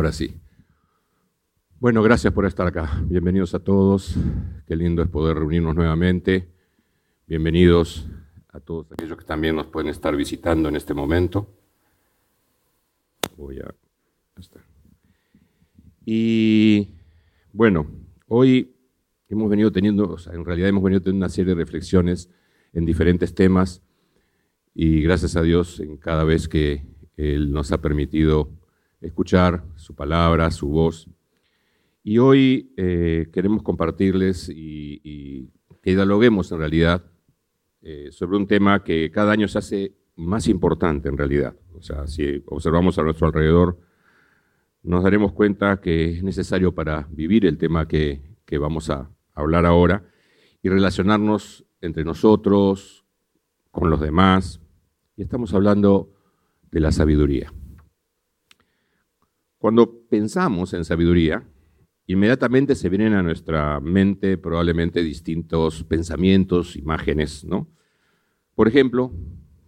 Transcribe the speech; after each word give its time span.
Ahora 0.00 0.12
sí. 0.12 0.34
Bueno, 1.78 2.02
gracias 2.02 2.32
por 2.32 2.46
estar 2.46 2.66
acá. 2.66 3.02
Bienvenidos 3.04 3.52
a 3.54 3.58
todos. 3.58 4.14
Qué 4.66 4.74
lindo 4.74 5.02
es 5.02 5.10
poder 5.10 5.36
reunirnos 5.36 5.76
nuevamente. 5.76 6.48
Bienvenidos 7.26 8.08
a 8.48 8.60
todos 8.60 8.90
aquellos 8.92 9.18
que 9.18 9.26
también 9.26 9.56
nos 9.56 9.66
pueden 9.66 9.90
estar 9.90 10.16
visitando 10.16 10.70
en 10.70 10.76
este 10.76 10.94
momento. 10.94 11.54
Voy 13.36 13.58
a... 13.58 13.74
Y 16.06 16.94
bueno, 17.52 17.86
hoy 18.26 18.74
hemos 19.28 19.50
venido 19.50 19.70
teniendo, 19.70 20.12
o 20.12 20.16
sea, 20.16 20.32
en 20.32 20.46
realidad 20.46 20.70
hemos 20.70 20.82
venido 20.82 21.02
teniendo 21.02 21.26
una 21.26 21.28
serie 21.28 21.54
de 21.54 21.60
reflexiones 21.62 22.30
en 22.72 22.86
diferentes 22.86 23.34
temas 23.34 23.82
y 24.74 25.02
gracias 25.02 25.36
a 25.36 25.42
Dios 25.42 25.78
en 25.78 25.98
cada 25.98 26.24
vez 26.24 26.48
que 26.48 26.86
Él 27.18 27.52
nos 27.52 27.70
ha 27.70 27.82
permitido 27.82 28.59
escuchar 29.00 29.64
su 29.76 29.94
palabra, 29.94 30.50
su 30.50 30.68
voz. 30.68 31.08
Y 32.02 32.18
hoy 32.18 32.72
eh, 32.76 33.28
queremos 33.32 33.62
compartirles 33.62 34.50
y, 34.54 35.50
que 35.82 35.92
dialoguemos 35.92 36.52
en 36.52 36.58
realidad 36.58 37.04
eh, 37.80 38.08
sobre 38.10 38.36
un 38.36 38.46
tema 38.46 38.84
que 38.84 39.10
cada 39.10 39.32
año 39.32 39.48
se 39.48 39.58
hace 39.58 39.94
más 40.16 40.46
importante 40.48 41.08
en 41.08 41.16
realidad. 41.16 41.56
O 41.74 41.80
sea, 41.80 42.06
si 42.06 42.42
observamos 42.46 42.98
a 42.98 43.02
nuestro 43.02 43.26
alrededor, 43.26 43.78
nos 44.82 45.02
daremos 45.02 45.32
cuenta 45.32 45.80
que 45.80 46.16
es 46.16 46.22
necesario 46.22 46.74
para 46.74 47.08
vivir 47.10 47.46
el 47.46 47.56
tema 47.56 47.88
que, 47.88 48.20
que 48.44 48.58
vamos 48.58 48.90
a 48.90 49.10
hablar 49.32 49.64
ahora 49.64 50.04
y 50.62 50.68
relacionarnos 50.68 51.64
entre 51.80 52.04
nosotros, 52.04 53.06
con 53.70 53.90
los 53.90 54.00
demás. 54.00 54.60
Y 55.16 55.22
estamos 55.22 55.54
hablando 55.54 56.12
de 56.70 56.80
la 56.80 56.92
sabiduría. 56.92 57.52
Cuando 59.60 60.08
pensamos 60.08 60.72
en 60.72 60.86
sabiduría, 60.86 61.46
inmediatamente 62.06 62.74
se 62.74 62.88
vienen 62.88 63.12
a 63.12 63.22
nuestra 63.22 63.78
mente 63.78 64.38
probablemente 64.38 65.02
distintos 65.02 65.84
pensamientos, 65.84 66.76
imágenes, 66.76 67.44
¿no? 67.44 67.68
Por 68.54 68.68
ejemplo, 68.68 69.12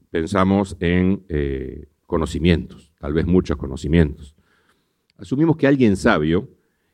pensamos 0.09 0.79
en 0.81 1.27
eh, 1.29 1.89
conocimientos, 2.07 2.91
tal 2.99 3.13
vez 3.13 3.27
muchos 3.27 3.59
conocimientos. 3.59 4.35
Asumimos 5.19 5.59
que 5.59 5.67
alguien 5.67 5.95
sabio 5.99 6.49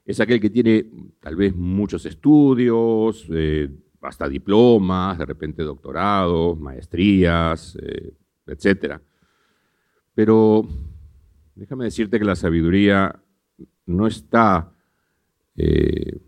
es 0.04 0.18
aquel 0.18 0.40
que 0.40 0.50
tiene 0.50 0.90
tal 1.20 1.36
vez 1.36 1.54
muchos 1.54 2.04
estudios, 2.04 3.28
eh, 3.30 3.68
hasta 4.00 4.28
diplomas, 4.28 5.18
de 5.18 5.24
repente 5.24 5.62
doctorados, 5.62 6.58
maestrías, 6.58 7.78
eh, 7.80 8.12
etc. 8.48 9.00
Pero 10.16 10.66
déjame 11.58 11.84
decirte 11.84 12.20
que 12.20 12.24
la 12.24 12.36
sabiduría 12.36 13.20
no 13.84 14.06
está 14.06 14.72
eh, 15.56 16.20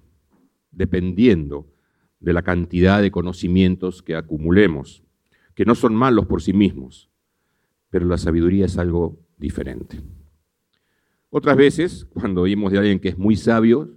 dependiendo 0.73 1.73
de 2.19 2.33
la 2.33 2.43
cantidad 2.43 3.01
de 3.01 3.13
conocimientos 3.13 4.03
que 4.03 4.17
acumulemos, 4.17 5.05
que 5.55 5.65
no 5.65 5.77
son 5.77 5.95
malos 5.95 6.27
por 6.27 6.43
sí 6.43 6.53
mismos, 6.53 7.11
pero 7.91 8.07
la 8.07 8.19
sabiduría 8.19 8.67
es 8.67 8.77
algo 8.77 9.21
diferente. 9.37 10.01
Otras 11.31 11.57
veces, 11.57 12.07
cuando 12.07 12.43
oímos 12.43 12.73
de 12.73 12.79
alguien 12.79 12.99
que 12.99 13.11
es 13.11 13.19
muy 13.19 13.37
sabio, 13.37 13.95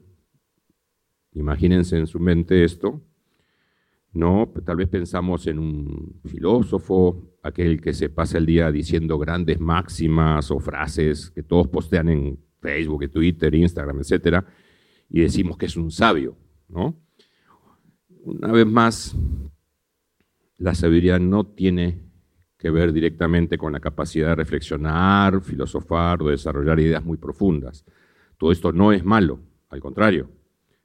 imagínense 1.32 1.98
en 1.98 2.06
su 2.06 2.20
mente 2.20 2.64
esto, 2.64 3.02
¿no? 4.14 4.52
Tal 4.64 4.78
vez 4.78 4.88
pensamos 4.88 5.48
en 5.48 5.60
un 5.60 6.22
filósofo, 6.26 7.38
aquel 7.42 7.82
que 7.82 7.94
se 7.94 8.10
pasa 8.10 8.38
el 8.38 8.46
día 8.46 8.72
diciendo 8.72 9.18
grandes 9.18 9.60
máximas 9.60 10.52
o 10.52 10.60
frases 10.60 11.32
que 11.32 11.44
todos 11.44 11.68
postean 11.68 12.10
en 12.10 12.40
Facebook, 12.62 13.10
Twitter, 13.10 13.54
Instagram, 13.54 14.00
etcétera, 14.00 14.46
y 15.10 15.22
decimos 15.22 15.58
que 15.58 15.66
es 15.66 15.76
un 15.76 15.92
sabio, 15.92 16.38
¿no? 16.70 16.96
Una 18.24 18.52
vez 18.52 18.66
más, 18.66 19.16
la 20.58 20.74
sabiduría 20.74 21.20
no 21.20 21.46
tiene 21.46 22.00
que 22.58 22.70
ver 22.70 22.94
directamente 22.94 23.58
con 23.58 23.74
la 23.74 23.82
capacidad 23.82 24.30
de 24.30 24.36
reflexionar, 24.36 25.42
filosofar 25.42 26.22
o 26.22 26.30
desarrollar 26.30 26.80
ideas 26.80 27.04
muy 27.04 27.18
profundas. 27.18 27.84
Todo 28.38 28.54
esto 28.54 28.72
no 28.72 28.94
es 28.94 29.04
malo, 29.04 29.42
al 29.70 29.82
contrario, 29.82 30.30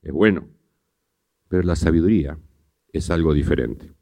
es 0.03 0.13
bueno. 0.13 0.49
Pero 1.49 1.63
la 1.63 1.77
sabiduría 1.77 2.37
es 2.93 3.11
algo 3.11 3.35
diferente. 3.35 3.93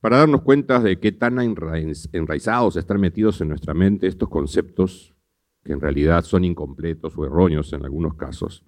Para 0.00 0.18
darnos 0.18 0.42
cuenta 0.42 0.80
de 0.80 0.98
qué 0.98 1.12
tan 1.12 1.38
enraizados 1.38 2.76
están 2.76 3.00
metidos 3.00 3.40
en 3.40 3.48
nuestra 3.48 3.72
mente 3.72 4.08
estos 4.08 4.28
conceptos, 4.28 5.14
que 5.62 5.72
en 5.72 5.80
realidad 5.80 6.24
son 6.24 6.44
incompletos 6.44 7.16
o 7.16 7.24
erróneos 7.24 7.72
en 7.72 7.84
algunos 7.84 8.14
casos, 8.16 8.64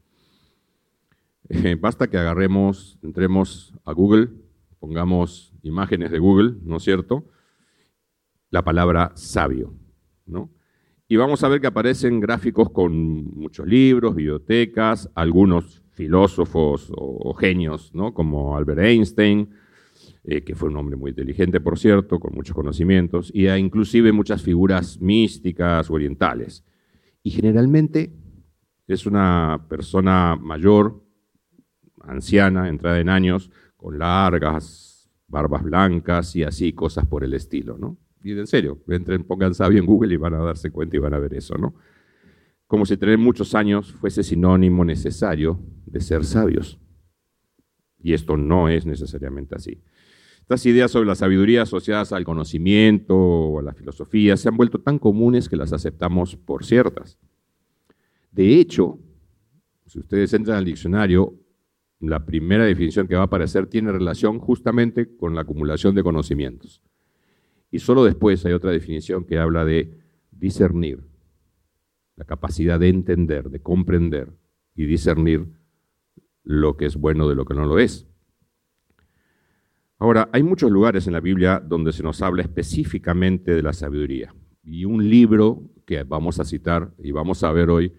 eh, 1.49 1.77
basta 1.79 2.09
que 2.09 2.17
agarremos, 2.17 2.99
entremos 3.03 3.75
a 3.85 3.93
Google, 3.93 4.31
pongamos 4.79 5.53
imágenes 5.63 6.11
de 6.11 6.19
Google, 6.19 6.55
¿no 6.63 6.77
es 6.77 6.85
cierto? 6.85 7.25
La 8.51 8.63
palabra 8.63 9.13
sabio, 9.15 9.75
¿no? 10.27 10.51
Y 11.07 11.17
vamos 11.17 11.45
a 11.45 11.49
ver 11.49 11.61
que 11.61 11.67
aparecen 11.67 12.21
gráficos 12.21 12.71
con 12.71 13.25
muchos 13.35 13.67
libros, 13.67 14.15
bibliotecas, 14.15 15.11
algunos 15.15 15.84
filósofos 15.95 16.93
o, 16.95 17.33
genios, 17.35 17.95
¿no? 17.95 18.13
como 18.13 18.57
Albert 18.57 18.81
Einstein, 18.81 19.51
eh, 20.25 20.43
que 20.43 20.55
fue 20.55 20.69
un 20.69 20.77
hombre 20.77 20.97
muy 20.97 21.11
inteligente, 21.11 21.61
por 21.61 21.79
cierto, 21.79 22.19
con 22.19 22.35
muchos 22.35 22.55
conocimientos, 22.55 23.31
y 23.33 23.49
inclusive 23.49 24.13
muchas 24.13 24.43
figuras 24.43 25.01
místicas 25.01 25.91
orientales. 25.91 26.65
Y 27.23 27.31
generalmente 27.31 28.13
es 28.87 29.07
una 29.07 29.67
persona 29.69 30.37
mayor, 30.37 31.03
anciana, 32.03 32.69
entrada 32.69 33.01
en 33.01 33.09
años, 33.09 33.51
con 33.77 33.99
largas 33.99 35.11
barbas 35.27 35.63
blancas 35.63 36.37
y 36.37 36.43
así, 36.43 36.73
cosas 36.73 37.07
por 37.07 37.25
el 37.25 37.35
estilo, 37.35 37.79
¿no? 37.79 37.97
Y 38.23 38.33
en 38.33 38.47
serio, 38.47 38.79
entren, 38.89 39.25
pongan 39.25 39.55
sabio 39.55 39.79
en 39.79 39.87
Google 39.87 40.15
y 40.15 40.17
van 40.17 40.35
a 40.35 40.39
darse 40.39 40.71
cuenta 40.71 40.97
y 40.97 41.01
van 41.01 41.15
a 41.15 41.19
ver 41.19 41.35
eso, 41.35 41.57
¿no? 41.59 41.75
Como 42.75 42.87
si 42.87 42.97
tener 42.97 43.19
muchos 43.19 43.55
años 43.55 43.93
fuese 43.93 44.25
sinónimo 44.25 44.85
necesario 44.85 45.61
de 45.87 46.01
ser 46.01 46.25
sabios. 46.25 46.81
Y 48.03 48.15
esto 48.15 48.37
no 48.37 48.69
es 48.69 48.85
necesariamente 48.85 49.55
así. 49.55 49.81
Estas 50.41 50.67
ideas 50.67 50.91
sobre 50.91 51.07
la 51.07 51.15
sabiduría 51.15 51.63
asociadas 51.63 52.13
al 52.13 52.25
conocimiento 52.25 53.17
o 53.17 53.61
a 53.61 53.63
la 53.63 53.75
filosofía 53.75 54.37
se 54.37 54.49
han 54.49 54.57
vuelto 54.57 54.81
tan 54.81 54.99
comunes 54.99 55.49
que 55.49 55.55
las 55.55 55.73
aceptamos 55.73 56.35
por 56.35 56.65
ciertas. 56.65 57.17
De 58.33 58.57
hecho, 58.59 58.99
si 59.87 60.01
ustedes 60.01 60.35
entran 60.35 60.59
al 60.59 60.65
diccionario, 60.65 61.33
la 62.01 62.27
primera 62.27 62.65
definición 62.65 63.07
que 63.07 63.15
va 63.15 63.21
a 63.21 63.27
aparecer 63.27 63.69
tiene 63.69 63.93
relación 63.93 64.41
justamente 64.41 65.17
con 65.17 65.37
la 65.37 65.43
acumulación 65.43 65.95
de 65.95 66.03
conocimientos. 66.03 66.83
Y 67.71 67.79
solo 67.79 68.03
después 68.03 68.45
hay 68.45 68.53
otra 68.53 68.73
definición 68.73 69.25
que 69.25 69.39
habla 69.39 69.65
de 69.65 69.97
discernir, 70.33 71.14
la 72.17 72.25
capacidad 72.25 72.79
de 72.79 72.89
entender, 72.89 73.51
de 73.51 73.61
comprender 73.61 74.33
y 74.75 74.87
discernir 74.87 75.47
lo 76.43 76.77
que 76.77 76.87
es 76.87 76.97
bueno 76.97 77.29
de 77.29 77.35
lo 77.35 77.45
que 77.45 77.55
no 77.55 77.67
lo 77.67 77.79
es. 77.79 78.07
Ahora, 79.99 80.29
hay 80.33 80.43
muchos 80.43 80.71
lugares 80.71 81.07
en 81.07 81.13
la 81.13 81.21
Biblia 81.21 81.61
donde 81.61 81.93
se 81.93 82.03
nos 82.03 82.21
habla 82.21 82.43
específicamente 82.43 83.55
de 83.55 83.63
la 83.63 83.73
sabiduría. 83.73 84.35
Y 84.63 84.85
un 84.85 85.09
libro 85.09 85.63
que 85.87 86.03
vamos 86.03 86.41
a 86.41 86.45
citar 86.45 86.93
y 86.99 87.11
vamos 87.13 87.43
a 87.43 87.53
ver 87.53 87.71
hoy 87.71 87.93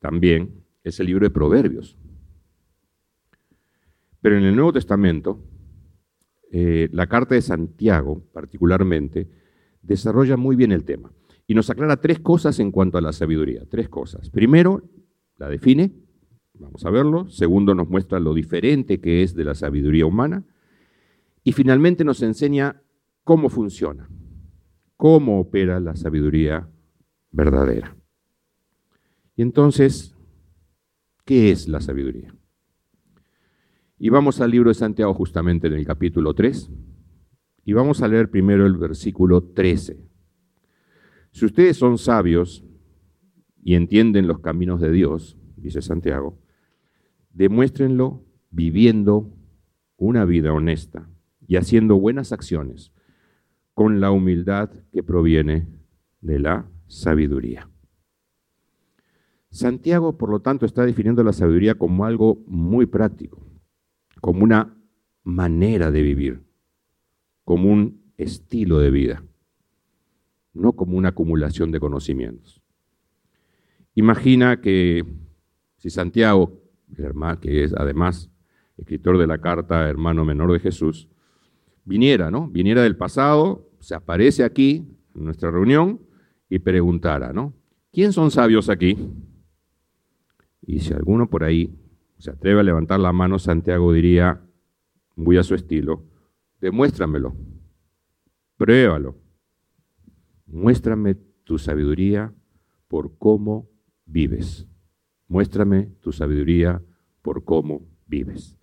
también 0.00 0.64
es 0.82 1.00
el 1.00 1.06
libro 1.06 1.24
de 1.24 1.30
Proverbios. 1.30 1.98
Pero 4.20 4.38
en 4.38 4.44
el 4.44 4.54
Nuevo 4.54 4.72
Testamento, 4.72 5.44
eh, 6.50 6.88
la 6.92 7.06
carta 7.06 7.34
de 7.34 7.42
Santiago 7.42 8.22
particularmente 8.32 9.28
desarrolla 9.82 10.36
muy 10.36 10.56
bien 10.56 10.72
el 10.72 10.84
tema. 10.84 11.12
Y 11.46 11.54
nos 11.54 11.68
aclara 11.70 12.00
tres 12.00 12.20
cosas 12.20 12.58
en 12.58 12.70
cuanto 12.70 12.98
a 12.98 13.00
la 13.02 13.12
sabiduría. 13.12 13.64
Tres 13.68 13.88
cosas. 13.88 14.30
Primero, 14.30 14.82
la 15.36 15.48
define, 15.48 15.92
vamos 16.54 16.84
a 16.86 16.90
verlo. 16.90 17.28
Segundo, 17.28 17.74
nos 17.74 17.88
muestra 17.88 18.18
lo 18.20 18.34
diferente 18.34 19.00
que 19.00 19.22
es 19.22 19.34
de 19.34 19.44
la 19.44 19.54
sabiduría 19.54 20.06
humana. 20.06 20.44
Y 21.42 21.52
finalmente 21.52 22.04
nos 22.04 22.22
enseña 22.22 22.82
cómo 23.24 23.48
funciona, 23.50 24.08
cómo 24.96 25.40
opera 25.40 25.80
la 25.80 25.96
sabiduría 25.96 26.68
verdadera. 27.30 27.96
Y 29.36 29.42
entonces, 29.42 30.14
¿qué 31.24 31.50
es 31.50 31.68
la 31.68 31.80
sabiduría? 31.80 32.34
Y 33.98 34.08
vamos 34.08 34.40
al 34.40 34.50
libro 34.50 34.70
de 34.70 34.74
Santiago 34.74 35.14
justamente 35.14 35.66
en 35.66 35.74
el 35.74 35.86
capítulo 35.86 36.34
3. 36.34 36.70
Y 37.64 37.72
vamos 37.72 38.02
a 38.02 38.08
leer 38.08 38.30
primero 38.30 38.66
el 38.66 38.76
versículo 38.76 39.42
13. 39.42 39.98
Si 41.34 41.44
ustedes 41.44 41.76
son 41.76 41.98
sabios 41.98 42.64
y 43.60 43.74
entienden 43.74 44.28
los 44.28 44.38
caminos 44.38 44.80
de 44.80 44.92
Dios, 44.92 45.36
dice 45.56 45.82
Santiago, 45.82 46.38
demuéstrenlo 47.32 48.24
viviendo 48.50 49.34
una 49.96 50.24
vida 50.26 50.52
honesta 50.52 51.10
y 51.44 51.56
haciendo 51.56 51.98
buenas 51.98 52.30
acciones 52.30 52.92
con 53.74 54.00
la 54.00 54.12
humildad 54.12 54.70
que 54.92 55.02
proviene 55.02 55.66
de 56.20 56.38
la 56.38 56.70
sabiduría. 56.86 57.68
Santiago, 59.50 60.16
por 60.16 60.30
lo 60.30 60.38
tanto, 60.38 60.66
está 60.66 60.86
definiendo 60.86 61.24
la 61.24 61.32
sabiduría 61.32 61.74
como 61.74 62.04
algo 62.04 62.44
muy 62.46 62.86
práctico, 62.86 63.44
como 64.20 64.44
una 64.44 64.78
manera 65.24 65.90
de 65.90 66.00
vivir, 66.00 66.44
como 67.42 67.72
un 67.72 68.04
estilo 68.18 68.78
de 68.78 68.92
vida, 68.92 69.24
no 70.54 70.72
como 70.72 70.96
una 70.96 71.10
acumulación 71.10 71.70
de 71.72 71.80
conocimientos. 71.80 72.62
Imagina 73.94 74.60
que 74.60 75.04
si 75.78 75.90
Santiago, 75.90 76.62
que 77.40 77.64
es 77.64 77.74
además 77.74 78.30
escritor 78.76 79.18
de 79.18 79.26
la 79.26 79.38
carta 79.38 79.88
hermano 79.88 80.24
menor 80.24 80.52
de 80.52 80.60
Jesús, 80.60 81.08
viniera, 81.84 82.30
¿no? 82.30 82.48
Viniera 82.48 82.82
del 82.82 82.96
pasado, 82.96 83.68
se 83.80 83.94
aparece 83.94 84.44
aquí 84.44 84.86
en 85.14 85.24
nuestra 85.24 85.50
reunión 85.50 86.00
y 86.48 86.60
preguntara, 86.60 87.32
¿no? 87.32 87.52
¿Quién 87.92 88.12
son 88.12 88.30
sabios 88.30 88.68
aquí? 88.68 88.96
Y 90.62 90.80
si 90.80 90.94
alguno 90.94 91.28
por 91.28 91.44
ahí 91.44 91.78
se 92.18 92.30
atreve 92.30 92.60
a 92.60 92.64
levantar 92.64 92.98
la 92.98 93.12
mano, 93.12 93.38
Santiago 93.38 93.92
diría, 93.92 94.40
muy 95.14 95.36
a 95.36 95.42
su 95.42 95.54
estilo, 95.54 96.04
demuéstramelo, 96.60 97.34
pruébalo, 98.56 99.16
muéstrame 100.54 101.16
tu 101.42 101.58
sabiduría 101.58 102.32
por 102.88 103.18
cómo 103.18 103.68
vives. 104.06 104.66
Muéstrame 105.26 105.90
tu 106.00 106.12
sabiduría 106.12 106.80
por 107.22 107.44
cómo 107.44 107.82
vives. 108.06 108.56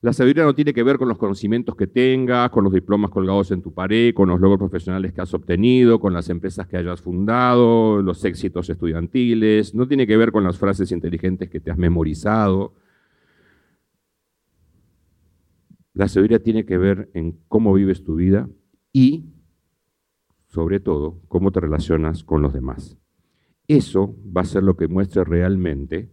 La 0.00 0.12
sabiduría 0.12 0.42
no 0.42 0.54
tiene 0.54 0.74
que 0.74 0.82
ver 0.82 0.98
con 0.98 1.08
los 1.08 1.18
conocimientos 1.18 1.76
que 1.76 1.86
tengas, 1.86 2.50
con 2.50 2.64
los 2.64 2.72
diplomas 2.72 3.12
colgados 3.12 3.52
en 3.52 3.62
tu 3.62 3.72
pared, 3.72 4.12
con 4.12 4.30
los 4.30 4.40
logros 4.40 4.58
profesionales 4.58 5.12
que 5.12 5.20
has 5.20 5.32
obtenido, 5.32 6.00
con 6.00 6.12
las 6.12 6.28
empresas 6.28 6.66
que 6.66 6.76
hayas 6.76 7.00
fundado, 7.00 8.02
los 8.02 8.24
éxitos 8.24 8.68
estudiantiles, 8.68 9.76
no 9.76 9.86
tiene 9.86 10.08
que 10.08 10.16
ver 10.16 10.32
con 10.32 10.42
las 10.42 10.58
frases 10.58 10.90
inteligentes 10.90 11.48
que 11.48 11.60
te 11.60 11.70
has 11.70 11.78
memorizado. 11.78 12.74
La 15.94 16.08
sabiduría 16.08 16.42
tiene 16.42 16.66
que 16.66 16.78
ver 16.78 17.10
en 17.14 17.38
cómo 17.46 17.72
vives 17.72 18.02
tu 18.02 18.16
vida 18.16 18.48
y, 18.92 19.31
sobre 20.52 20.80
todo, 20.80 21.22
cómo 21.28 21.50
te 21.50 21.60
relacionas 21.60 22.24
con 22.24 22.42
los 22.42 22.52
demás. 22.52 22.98
Eso 23.68 24.14
va 24.36 24.42
a 24.42 24.44
ser 24.44 24.62
lo 24.62 24.76
que 24.76 24.86
muestre 24.86 25.24
realmente 25.24 26.12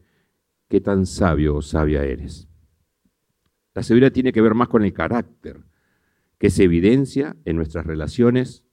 qué 0.70 0.80
tan 0.80 1.06
sabio 1.06 1.58
o 1.58 1.62
sabia 1.62 2.06
eres. 2.06 2.48
La 3.76 3.84
sabiduría 3.84 4.14
tiene 4.14 4.32
que 4.32 4.40
ver 4.42 4.54
más 4.56 4.70
con 4.70 4.86
el 4.86 4.94
carácter, 4.94 5.60
que 6.38 6.50
se 6.50 6.64
evidencia 6.64 7.36
en 7.44 7.58
nuestras 7.58 7.86
relaciones 7.86 8.66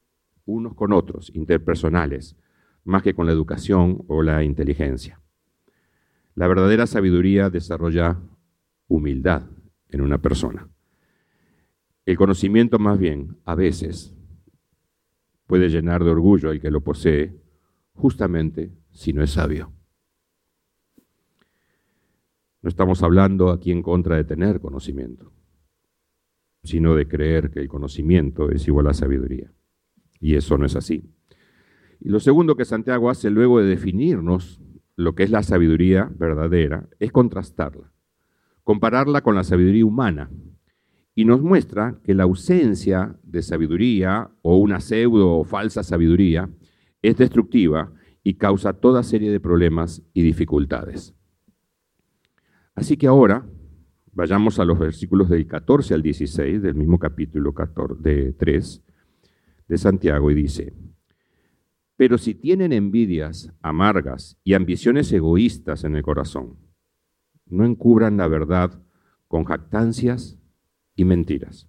unos 0.45 0.75
con 0.77 0.93
otros, 0.93 1.33
interpersonales, 1.35 2.37
más 2.85 3.03
que 3.03 3.15
con 3.15 3.27
la 3.27 3.33
educación 3.33 4.05
o 4.07 4.23
la 4.23 4.45
inteligencia. 4.45 5.21
La 6.37 6.47
verdadera 6.47 6.87
sabiduría 6.87 7.51
desarrolla 7.51 8.21
humildad 8.87 9.43
en 9.89 10.01
una 10.01 10.19
persona. 10.19 10.69
El 12.05 12.17
conocimiento 12.17 12.79
más 12.79 13.01
bien, 13.01 13.39
a 13.45 13.57
veces, 13.57 14.16
puede 15.47 15.69
llenar 15.69 16.05
de 16.05 16.11
orgullo 16.11 16.51
al 16.51 16.61
que 16.61 16.71
lo 16.71 16.83
posee, 16.83 17.35
justamente 17.95 18.73
si 18.91 19.13
no 19.13 19.23
es 19.23 19.31
sabio. 19.31 19.73
No 22.63 22.69
estamos 22.69 23.03
hablando 23.03 23.51
aquí 23.51 23.71
en 23.71 23.83
contra 23.83 24.17
de 24.17 24.25
tener 24.25 24.61
conocimiento, 24.61 25.33
sino 26.65 26.95
de 26.95 27.07
creer 27.07 27.51
que 27.51 27.61
el 27.61 27.69
conocimiento 27.69 28.51
es 28.51 28.67
igual 28.67 28.89
a 28.89 28.95
sabiduría. 28.95 29.53
Y 30.21 30.35
eso 30.35 30.59
no 30.59 30.67
es 30.67 30.75
así. 30.75 31.05
Y 32.01 32.09
lo 32.09 32.21
segundo 32.21 32.57
que 32.57 32.65
Santiago 32.65 33.09
hace 33.09 33.31
luego 33.31 33.61
de 33.61 33.67
definirnos 33.67 34.61
lo 34.97 35.15
que 35.15 35.23
es 35.23 35.31
la 35.31 35.43
sabiduría 35.43 36.11
verdadera 36.17 36.89
es 36.99 37.13
contrastarla, 37.13 37.93
compararla 38.65 39.21
con 39.21 39.35
la 39.35 39.45
sabiduría 39.45 39.85
humana. 39.85 40.31
Y 41.17 41.25
nos 41.25 41.41
muestra 41.43 41.99
que 42.05 42.15
la 42.15 42.23
ausencia 42.25 43.19
de 43.25 43.43
sabiduría 43.43 44.31
o 44.43 44.59
una 44.59 44.81
pseudo 44.81 45.39
o 45.39 45.45
falsa 45.45 45.83
sabiduría 45.83 46.49
es 47.03 47.17
destructiva 47.17 47.93
y 48.23 48.35
causa 48.35 48.75
toda 48.75 49.03
serie 49.03 49.33
de 49.33 49.41
problemas 49.41 50.03
y 50.13 50.23
dificultades. 50.23 51.15
Así 52.75 52.99
que 52.99 53.07
ahora 53.07 53.47
vayamos 54.13 54.59
a 54.59 54.67
los 54.67 54.79
versículos 54.79 55.31
del 55.31 55.47
14 55.47 55.95
al 55.95 56.03
16 56.03 56.61
del 56.61 56.75
mismo 56.75 56.99
capítulo 56.99 57.55
14, 57.55 57.95
de 58.03 58.33
3 58.35 58.85
de 59.69 59.79
Santiago 59.79 60.31
y 60.31 60.35
dice, 60.35 60.75
pero 61.97 62.19
si 62.19 62.35
tienen 62.35 62.75
envidias 62.75 63.55
amargas 63.63 64.39
y 64.45 64.53
ambiciones 64.53 65.11
egoístas 65.13 65.85
en 65.85 65.97
el 65.97 66.03
corazón, 66.03 66.59
no 67.47 67.65
encubran 67.65 68.19
la 68.19 68.29
verdad 68.29 68.83
con 69.29 69.45
jactancias 69.45 70.39
y 70.97 71.05
mentiras. 71.05 71.69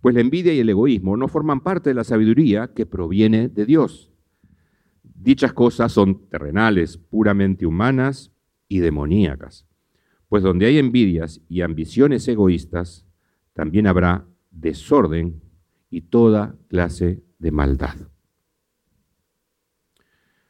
Pues 0.00 0.14
la 0.14 0.20
envidia 0.20 0.54
y 0.54 0.60
el 0.60 0.68
egoísmo 0.68 1.16
no 1.16 1.28
forman 1.28 1.60
parte 1.60 1.90
de 1.90 1.94
la 1.94 2.04
sabiduría 2.04 2.68
que 2.68 2.86
proviene 2.86 3.48
de 3.48 3.66
Dios. 3.66 4.12
Dichas 5.02 5.52
cosas 5.52 5.92
son 5.92 6.28
terrenales, 6.28 6.96
puramente 6.96 7.66
humanas 7.66 8.32
y 8.68 8.78
demoníacas. 8.78 9.66
Pues 10.28 10.42
donde 10.42 10.66
hay 10.66 10.78
envidias 10.78 11.40
y 11.48 11.62
ambiciones 11.62 12.26
egoístas, 12.28 13.06
también 13.52 13.86
habrá 13.86 14.26
desorden 14.50 15.42
y 15.90 16.02
toda 16.02 16.56
clase 16.68 17.22
de 17.38 17.50
maldad. 17.50 17.96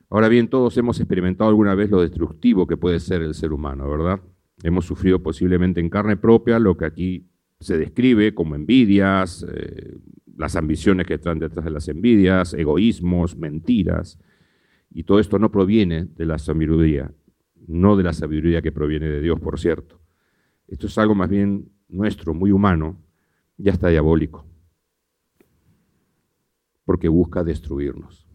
Ahora 0.09 0.29
bien, 0.29 0.49
todos 0.49 0.77
hemos 0.77 1.01
experimentado 1.01 1.51
alguna 1.51 1.75
vez 1.75 1.91
lo 1.91 2.01
destructivo 2.01 2.67
que 2.67 2.77
puede 2.77 3.01
ser 3.01 3.23
el 3.23 3.35
ser 3.35 3.53
humano, 3.53 3.89
¿verdad? 3.91 4.21
Hemos 4.63 4.87
sufrido 4.87 5.23
posiblemente 5.23 5.81
en 5.81 5.91
carne 5.91 6.17
propia 6.17 6.59
lo 6.59 6.77
que 6.77 6.85
aquí 6.85 7.27
se 7.61 7.79
describe 7.79 8.35
como 8.35 8.55
envidias, 8.55 9.45
eh, 9.51 9.99
las 10.37 10.57
ambiciones 10.57 11.07
que 11.07 11.15
están 11.15 11.39
detrás 11.39 11.65
de 11.65 11.71
las 11.71 11.89
envidias, 11.89 12.55
egoísmos, 12.55 13.37
mentiras. 13.37 14.19
Y 14.91 15.05
todo 15.05 15.19
esto 15.19 15.39
no 15.39 15.51
proviene 15.51 16.05
de 16.05 16.27
la 16.27 16.39
sabiduría, 16.39 17.13
no 17.67 17.97
de 17.97 18.03
la 18.03 18.13
sabiduría 18.13 18.63
que 18.63 18.73
proviene 18.73 19.09
de 19.09 19.21
Dios, 19.21 19.41
por 19.41 19.59
cierto. 19.59 20.01
Esto 20.69 20.87
es 20.87 20.99
algo 20.99 21.15
más 21.15 21.31
bien 21.31 21.71
nuestro, 21.89 22.35
muy 22.35 22.51
humano, 22.51 23.03
ya 23.57 23.73
está 23.73 23.89
diabólico, 23.89 24.45
porque 26.85 27.09
busca 27.09 27.43
destruirnos. 27.43 28.27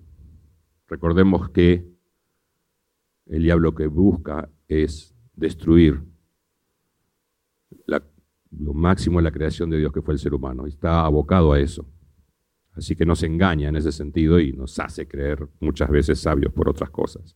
Recordemos 0.87 1.49
que 1.49 1.85
el 3.27 3.43
diablo 3.43 3.75
que 3.75 3.87
busca 3.87 4.49
es 4.67 5.15
destruir 5.35 6.01
lo 8.51 8.73
máximo 8.73 9.19
de 9.19 9.23
la 9.23 9.31
creación 9.31 9.69
de 9.69 9.77
Dios 9.77 9.91
que 9.91 10.01
fue 10.01 10.13
el 10.13 10.19
ser 10.19 10.33
humano. 10.33 10.67
Está 10.67 11.05
abocado 11.05 11.53
a 11.53 11.59
eso. 11.59 11.85
Así 12.73 12.95
que 12.95 13.05
nos 13.05 13.23
engaña 13.23 13.69
en 13.69 13.75
ese 13.75 13.91
sentido 13.91 14.39
y 14.39 14.53
nos 14.53 14.79
hace 14.79 15.07
creer 15.07 15.47
muchas 15.59 15.89
veces 15.89 16.19
sabios 16.19 16.53
por 16.53 16.69
otras 16.69 16.89
cosas. 16.89 17.35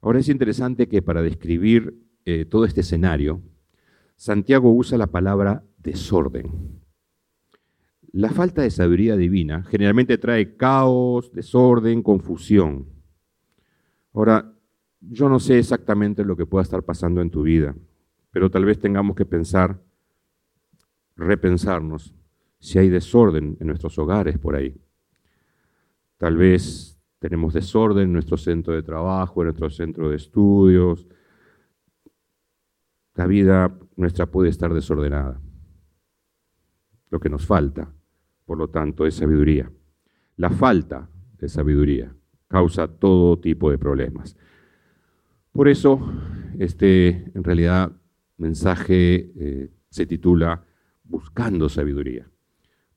Ahora 0.00 0.20
es 0.20 0.28
interesante 0.28 0.88
que 0.88 1.02
para 1.02 1.22
describir 1.22 1.94
eh, 2.24 2.44
todo 2.44 2.64
este 2.64 2.80
escenario, 2.80 3.42
Santiago 4.16 4.72
usa 4.72 4.96
la 4.98 5.08
palabra 5.08 5.64
desorden. 5.78 6.80
La 8.12 8.30
falta 8.30 8.62
de 8.62 8.70
sabiduría 8.70 9.16
divina 9.16 9.62
generalmente 9.64 10.18
trae 10.18 10.56
caos, 10.56 11.32
desorden, 11.32 12.02
confusión. 12.02 12.86
Ahora, 14.12 14.52
yo 15.00 15.28
no 15.28 15.38
sé 15.38 15.58
exactamente 15.58 16.24
lo 16.24 16.36
que 16.36 16.46
pueda 16.46 16.62
estar 16.62 16.82
pasando 16.82 17.20
en 17.20 17.30
tu 17.30 17.42
vida, 17.42 17.74
pero 18.30 18.50
tal 18.50 18.64
vez 18.64 18.78
tengamos 18.78 19.16
que 19.16 19.24
pensar, 19.24 19.80
repensarnos 21.20 22.14
si 22.58 22.78
hay 22.78 22.88
desorden 22.88 23.56
en 23.60 23.66
nuestros 23.66 23.98
hogares 23.98 24.38
por 24.38 24.56
ahí. 24.56 24.74
Tal 26.18 26.36
vez 26.36 26.98
tenemos 27.18 27.54
desorden 27.54 28.04
en 28.04 28.12
nuestro 28.12 28.36
centro 28.36 28.74
de 28.74 28.82
trabajo, 28.82 29.42
en 29.42 29.46
nuestro 29.46 29.70
centro 29.70 30.08
de 30.08 30.16
estudios. 30.16 31.06
La 33.14 33.26
vida 33.26 33.78
nuestra 33.96 34.26
puede 34.26 34.50
estar 34.50 34.72
desordenada. 34.72 35.40
Lo 37.10 37.20
que 37.20 37.28
nos 37.28 37.46
falta, 37.46 37.92
por 38.44 38.58
lo 38.58 38.68
tanto, 38.68 39.06
es 39.06 39.14
sabiduría. 39.14 39.70
La 40.36 40.50
falta 40.50 41.08
de 41.38 41.48
sabiduría 41.48 42.14
causa 42.48 42.88
todo 42.88 43.38
tipo 43.38 43.70
de 43.70 43.78
problemas. 43.78 44.36
Por 45.52 45.68
eso, 45.68 46.00
este, 46.58 47.30
en 47.34 47.44
realidad, 47.44 47.92
mensaje 48.36 49.32
eh, 49.36 49.70
se 49.90 50.06
titula 50.06 50.64
Buscando 51.10 51.68
sabiduría 51.68 52.30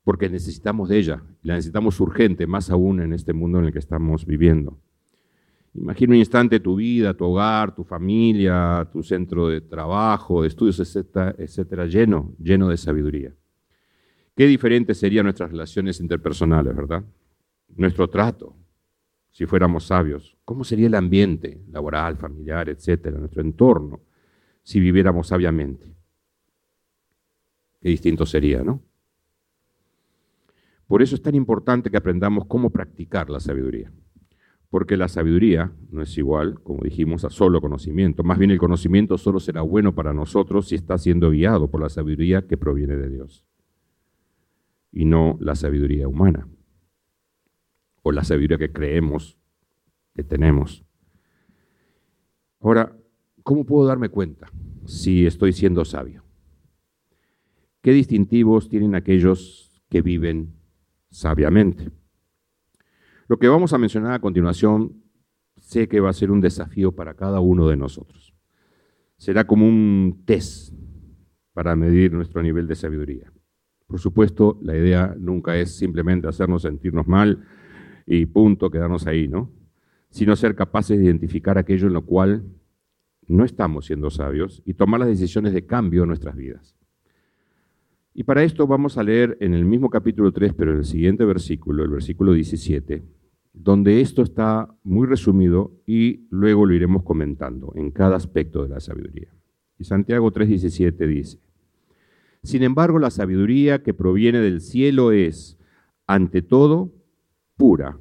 porque 0.03 0.29
necesitamos 0.29 0.89
de 0.89 0.97
ella, 0.97 1.23
la 1.43 1.55
necesitamos 1.55 1.99
urgente, 1.99 2.45
más 2.45 2.69
aún 2.69 3.01
en 3.01 3.13
este 3.13 3.33
mundo 3.33 3.59
en 3.59 3.65
el 3.65 3.71
que 3.71 3.79
estamos 3.79 4.25
viviendo. 4.25 4.77
Imagina 5.73 6.11
un 6.11 6.19
instante 6.19 6.59
tu 6.59 6.75
vida, 6.75 7.13
tu 7.13 7.25
hogar, 7.25 7.73
tu 7.73 7.83
familia, 7.83 8.87
tu 8.91 9.01
centro 9.01 9.47
de 9.47 9.61
trabajo, 9.61 10.41
de 10.41 10.49
estudios, 10.49 10.79
etcétera, 10.79 11.33
etcétera, 11.37 11.85
lleno, 11.85 12.35
lleno 12.37 12.67
de 12.67 12.77
sabiduría. 12.77 13.33
Qué 14.35 14.45
diferentes 14.45 14.97
serían 14.97 15.23
nuestras 15.23 15.51
relaciones 15.51 15.99
interpersonales, 15.99 16.75
¿verdad? 16.75 17.03
Nuestro 17.75 18.09
trato 18.09 18.55
si 19.31 19.47
fuéramos 19.47 19.85
sabios? 19.85 20.37
¿Cómo 20.45 20.63
sería 20.63 20.85
el 20.85 20.93
ambiente 20.93 21.63
laboral, 21.71 22.17
familiar, 22.17 22.69
etcétera, 22.69 23.17
nuestro 23.17 23.41
entorno, 23.41 24.01
si 24.61 24.79
viviéramos 24.79 25.27
sabiamente? 25.27 25.95
Qué 27.83 27.89
distinto 27.89 28.25
sería, 28.25 28.63
¿no? 28.63 28.81
Por 30.87 31.01
eso 31.01 31.15
es 31.15 31.21
tan 31.21 31.35
importante 31.35 31.91
que 31.91 31.97
aprendamos 31.97 32.45
cómo 32.45 32.69
practicar 32.69 33.29
la 33.29 33.41
sabiduría. 33.41 33.91
Porque 34.69 34.95
la 34.95 35.09
sabiduría 35.09 35.73
no 35.91 36.01
es 36.01 36.17
igual, 36.17 36.61
como 36.61 36.81
dijimos, 36.83 37.25
a 37.25 37.29
solo 37.29 37.59
conocimiento. 37.59 38.23
Más 38.23 38.37
bien 38.39 38.51
el 38.51 38.57
conocimiento 38.57 39.17
solo 39.17 39.41
será 39.41 39.63
bueno 39.63 39.93
para 39.93 40.13
nosotros 40.13 40.69
si 40.69 40.75
está 40.75 40.97
siendo 40.97 41.31
guiado 41.31 41.69
por 41.69 41.81
la 41.81 41.89
sabiduría 41.89 42.47
que 42.47 42.55
proviene 42.55 42.95
de 42.95 43.09
Dios. 43.09 43.45
Y 44.89 45.03
no 45.03 45.37
la 45.41 45.55
sabiduría 45.55 46.07
humana. 46.07 46.47
O 48.01 48.13
la 48.13 48.23
sabiduría 48.23 48.57
que 48.57 48.71
creemos 48.71 49.37
que 50.13 50.23
tenemos. 50.23 50.85
Ahora, 52.61 52.95
¿cómo 53.43 53.65
puedo 53.65 53.85
darme 53.85 54.07
cuenta 54.07 54.47
si 54.85 55.25
estoy 55.25 55.51
siendo 55.51 55.83
sabio? 55.83 56.22
¿Qué 57.83 57.91
distintivos 57.91 58.69
tienen 58.69 58.95
aquellos 58.95 59.83
que 59.89 60.01
viven 60.01 60.53
sabiamente? 61.09 61.91
Lo 63.27 63.37
que 63.37 63.49
vamos 63.49 63.73
a 63.73 63.77
mencionar 63.77 64.13
a 64.13 64.21
continuación 64.21 65.03
sé 65.57 65.89
que 65.89 65.99
va 65.99 66.09
a 66.09 66.13
ser 66.13 66.31
un 66.31 66.39
desafío 66.39 66.93
para 66.93 67.13
cada 67.15 67.41
uno 67.41 67.67
de 67.67 67.75
nosotros. 67.75 68.33
Será 69.17 69.45
como 69.45 69.67
un 69.67 70.23
test 70.25 70.73
para 71.51 71.75
medir 71.75 72.13
nuestro 72.13 72.41
nivel 72.41 72.67
de 72.67 72.75
sabiduría. 72.75 73.33
Por 73.85 73.99
supuesto, 73.99 74.57
la 74.61 74.77
idea 74.77 75.13
nunca 75.19 75.57
es 75.57 75.75
simplemente 75.75 76.29
hacernos 76.29 76.61
sentirnos 76.61 77.05
mal 77.05 77.45
y 78.05 78.25
punto, 78.27 78.71
quedarnos 78.71 79.07
ahí, 79.07 79.27
¿no? 79.27 79.51
Sino 80.09 80.37
ser 80.37 80.55
capaces 80.55 80.97
de 80.97 81.03
identificar 81.03 81.57
aquello 81.57 81.87
en 81.87 81.93
lo 81.93 82.05
cual 82.05 82.45
no 83.27 83.43
estamos 83.43 83.87
siendo 83.87 84.09
sabios 84.09 84.61
y 84.63 84.75
tomar 84.75 85.01
las 85.01 85.09
decisiones 85.09 85.51
de 85.51 85.65
cambio 85.65 86.03
en 86.03 86.07
nuestras 86.07 86.37
vidas. 86.37 86.77
Y 88.15 88.23
para 88.23 88.43
esto 88.43 88.67
vamos 88.67 88.97
a 88.97 89.03
leer 89.03 89.37
en 89.39 89.55
el 89.55 89.65
mismo 89.65 89.89
capítulo 89.89 90.31
3, 90.31 90.53
pero 90.53 90.71
en 90.71 90.77
el 90.77 90.85
siguiente 90.85 91.25
versículo, 91.25 91.83
el 91.83 91.89
versículo 91.89 92.33
17, 92.33 93.03
donde 93.53 94.01
esto 94.01 94.21
está 94.21 94.69
muy 94.83 95.07
resumido 95.07 95.71
y 95.87 96.27
luego 96.29 96.67
lo 96.67 96.75
iremos 96.75 97.01
comentando 97.03 97.73
en 97.75 97.89
cada 97.89 98.15
aspecto 98.15 98.61
de 98.61 98.69
la 98.69 98.79
sabiduría. 98.79 99.33
Y 99.79 99.85
Santiago 99.85 100.31
3:17 100.31 101.07
dice, 101.07 101.39
Sin 102.43 102.61
embargo, 102.61 102.99
la 102.99 103.09
sabiduría 103.09 103.81
que 103.81 103.95
proviene 103.95 104.39
del 104.39 104.61
cielo 104.61 105.11
es, 105.11 105.57
ante 106.05 106.43
todo, 106.43 106.91
pura 107.57 107.97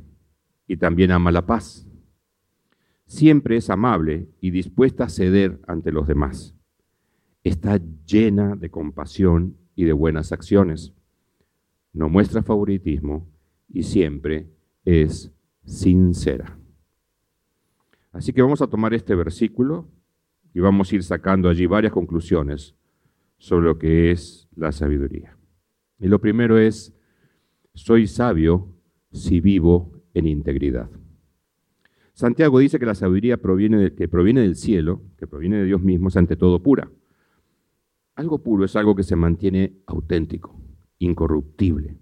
y 0.66 0.76
también 0.76 1.10
ama 1.10 1.32
la 1.32 1.46
paz. 1.46 1.88
Siempre 3.06 3.56
es 3.56 3.70
amable 3.70 4.28
y 4.42 4.50
dispuesta 4.50 5.04
a 5.04 5.08
ceder 5.08 5.58
ante 5.66 5.90
los 5.90 6.06
demás. 6.06 6.54
Está 7.44 7.80
llena 8.06 8.56
de 8.56 8.70
compasión 8.70 9.56
y 9.74 9.84
de 9.84 9.92
buenas 9.92 10.32
acciones. 10.32 10.92
No 11.92 12.08
muestra 12.08 12.42
favoritismo 12.42 13.28
y 13.68 13.82
siempre 13.82 14.48
es 14.84 15.32
sincera. 15.64 16.58
Así 18.12 18.32
que 18.32 18.42
vamos 18.42 18.60
a 18.62 18.66
tomar 18.66 18.92
este 18.94 19.14
versículo 19.14 19.88
y 20.54 20.60
vamos 20.60 20.92
a 20.92 20.94
ir 20.94 21.02
sacando 21.02 21.48
allí 21.48 21.66
varias 21.66 21.92
conclusiones 21.92 22.74
sobre 23.38 23.66
lo 23.66 23.78
que 23.78 24.10
es 24.10 24.48
la 24.54 24.70
sabiduría. 24.72 25.36
Y 25.98 26.08
lo 26.08 26.20
primero 26.20 26.58
es, 26.58 26.94
soy 27.74 28.06
sabio 28.06 28.68
si 29.12 29.40
vivo 29.40 29.92
en 30.14 30.26
integridad. 30.26 30.90
Santiago 32.12 32.58
dice 32.58 32.78
que 32.78 32.86
la 32.86 32.94
sabiduría 32.94 33.38
proviene 33.38 33.94
que 33.94 34.08
proviene 34.08 34.42
del 34.42 34.56
cielo, 34.56 35.02
que 35.16 35.26
proviene 35.26 35.56
de 35.58 35.64
Dios 35.64 35.82
mismo, 35.82 36.08
es 36.08 36.16
ante 36.16 36.36
todo 36.36 36.62
pura. 36.62 36.90
Algo 38.14 38.42
puro 38.42 38.64
es 38.64 38.76
algo 38.76 38.94
que 38.94 39.02
se 39.02 39.16
mantiene 39.16 39.78
auténtico, 39.86 40.60
incorruptible. 40.98 41.98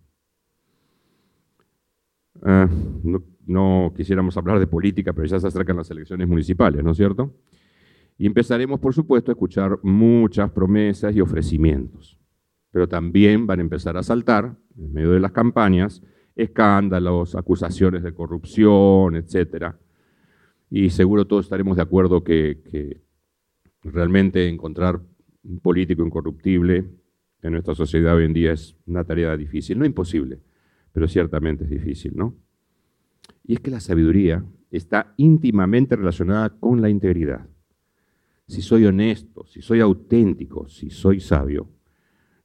Ah, 2.43 2.69
no, 3.47 3.93
quisiéramos 3.97 4.37
hablar 4.37 4.59
de 4.59 4.67
política, 4.67 5.12
pero 5.12 5.26
ya 5.26 5.38
se 5.38 5.47
acercan 5.47 5.76
las 5.76 5.90
elecciones 5.90 6.26
municipales, 6.26 6.83
¿no 6.83 6.90
es 6.93 6.97
cierto? 6.97 7.37
Y 8.19 8.26
empezaremos, 8.26 8.81
por 8.81 8.93
supuesto, 8.93 9.31
a 9.31 9.35
escuchar 9.35 9.79
muchas 9.83 10.50
promesas 10.50 11.14
y 11.14 11.21
ofrecimientos. 11.21 12.19
Pero 12.71 12.88
también 12.88 13.47
van 13.47 13.61
a 13.61 13.62
empezar 13.62 13.97
a 13.97 14.02
saltar, 14.02 14.57
en 14.76 14.93
medio 14.93 15.12
de 15.12 15.21
las 15.21 15.33
campañas, 15.33 16.02
escándalos, 16.35 17.35
acusaciones 17.35 18.02
de 18.02 18.14
corrupción, 18.14 19.17
etc. 19.17 19.75
Y 20.71 20.90
seguro 20.90 21.26
todos 21.26 21.47
estaremos 21.47 21.76
de 21.76 21.83
acuerdo 21.83 22.25
que 22.25 23.00
realmente 23.83 24.49
encontrar 24.49 25.00
un 25.42 25.61
político 25.61 26.04
incorruptible 26.04 26.87
en 27.42 27.52
nuestra 27.52 27.75
sociedad 27.75 28.16
hoy 28.16 28.25
en 28.25 28.32
día 28.32 28.52
es 28.52 28.76
una 28.87 29.04
tarea 29.04 29.37
difícil, 29.37 29.78
no 29.78 29.85
imposible, 29.85 30.40
pero 30.92 31.09
ciertamente 31.09 31.64
es 31.64 31.70
difícil, 31.70 32.12
¿no? 32.14 32.37
Y 33.44 33.54
es 33.54 33.61
que 33.61 33.70
la 33.70 33.80
sabiduría 33.80 34.44
está 34.70 35.14
íntimamente 35.16 35.97
relacionada 35.97 36.50
con 36.50 36.80
la 36.80 36.90
integridad. 36.90 37.49
Si 38.47 38.62
soy 38.62 38.85
honesto, 38.85 39.47
si 39.47 39.62
soy 39.62 39.80
auténtico, 39.80 40.68
si 40.68 40.90
soy 40.90 41.20
sabio, 41.20 41.68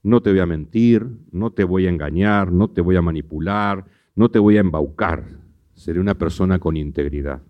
no 0.03 0.21
te 0.21 0.29
voy 0.29 0.39
a 0.39 0.45
mentir, 0.45 1.05
no 1.31 1.51
te 1.51 1.63
voy 1.63 1.87
a 1.87 1.89
engañar, 1.89 2.51
no 2.51 2.69
te 2.69 2.81
voy 2.81 2.95
a 2.95 3.01
manipular, 3.01 3.85
no 4.15 4.29
te 4.29 4.39
voy 4.39 4.57
a 4.57 4.61
embaucar. 4.61 5.39
Seré 5.73 5.99
una 5.99 6.15
persona 6.15 6.59
con 6.59 6.77
integridad. 6.77 7.41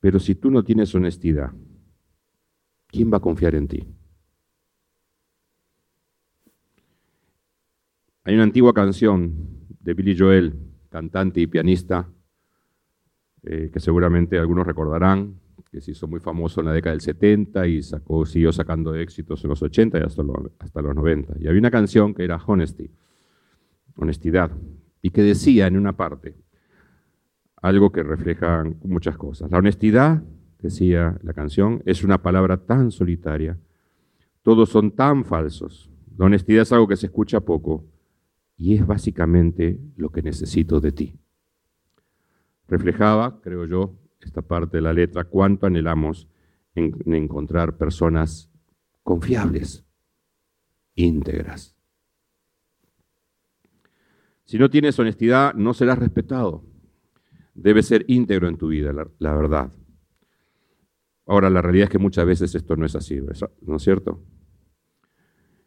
Pero 0.00 0.18
si 0.18 0.34
tú 0.34 0.50
no 0.50 0.64
tienes 0.64 0.94
honestidad, 0.94 1.52
¿quién 2.92 3.12
va 3.12 3.16
a 3.16 3.20
confiar 3.20 3.54
en 3.54 3.66
ti? 3.66 3.84
Hay 8.24 8.34
una 8.34 8.44
antigua 8.44 8.72
canción 8.72 9.32
de 9.80 9.94
Billy 9.94 10.16
Joel, 10.16 10.54
cantante 10.88 11.40
y 11.40 11.48
pianista, 11.48 12.08
eh, 13.42 13.70
que 13.72 13.80
seguramente 13.80 14.38
algunos 14.38 14.64
recordarán, 14.64 15.40
que 15.72 15.80
se 15.80 15.92
hizo 15.92 16.06
muy 16.06 16.20
famoso 16.20 16.60
en 16.60 16.66
la 16.66 16.72
década 16.72 16.92
del 16.92 17.00
70 17.00 17.66
y 17.66 17.80
siguió 18.26 18.52
sacando 18.52 18.94
éxitos 18.94 19.42
en 19.42 19.50
los 19.50 19.62
80 19.62 19.98
y 19.98 20.02
hasta, 20.02 20.22
hasta 20.60 20.82
los 20.82 20.94
90. 20.94 21.34
Y 21.40 21.48
había 21.48 21.58
una 21.58 21.70
canción 21.70 22.14
que 22.14 22.22
era 22.24 22.36
Honesty, 22.36 22.90
honestidad, 23.96 24.52
y 25.00 25.10
que 25.10 25.22
decía 25.22 25.66
en 25.66 25.76
una 25.76 25.96
parte 25.96 26.36
algo 27.56 27.90
que 27.90 28.02
refleja 28.02 28.64
muchas 28.84 29.16
cosas. 29.16 29.50
La 29.50 29.58
honestidad 29.58 30.22
decía 30.62 31.18
la 31.22 31.32
canción, 31.32 31.82
es 31.84 32.04
una 32.04 32.22
palabra 32.22 32.56
tan 32.56 32.90
solitaria, 32.90 33.58
todos 34.42 34.70
son 34.70 34.92
tan 34.92 35.24
falsos. 35.24 35.90
La 36.16 36.26
honestidad 36.26 36.62
es 36.62 36.72
algo 36.72 36.88
que 36.88 36.96
se 36.96 37.06
escucha 37.06 37.40
poco 37.40 37.84
y 38.56 38.74
es 38.74 38.86
básicamente 38.86 39.78
lo 39.96 40.10
que 40.10 40.22
necesito 40.22 40.80
de 40.80 40.92
ti. 40.92 41.14
Reflejaba, 42.68 43.40
creo 43.40 43.66
yo, 43.66 43.98
esta 44.20 44.42
parte 44.42 44.76
de 44.76 44.82
la 44.82 44.92
letra, 44.92 45.24
cuánto 45.24 45.66
anhelamos 45.66 46.28
en, 46.74 46.96
encontrar 47.12 47.76
personas 47.76 48.50
confiables, 49.02 49.84
íntegras. 50.94 51.74
Si 54.44 54.58
no 54.58 54.70
tienes 54.70 54.98
honestidad, 54.98 55.54
no 55.54 55.74
serás 55.74 55.98
respetado. 55.98 56.64
Debe 57.54 57.82
ser 57.82 58.04
íntegro 58.08 58.48
en 58.48 58.56
tu 58.56 58.68
vida, 58.68 58.92
la 59.18 59.34
verdad. 59.34 59.72
Ahora, 61.26 61.50
la 61.50 61.62
realidad 61.62 61.84
es 61.84 61.90
que 61.90 61.98
muchas 61.98 62.26
veces 62.26 62.54
esto 62.54 62.76
no 62.76 62.84
es 62.84 62.96
así, 62.96 63.20
¿no 63.62 63.76
es 63.76 63.82
cierto? 63.82 64.22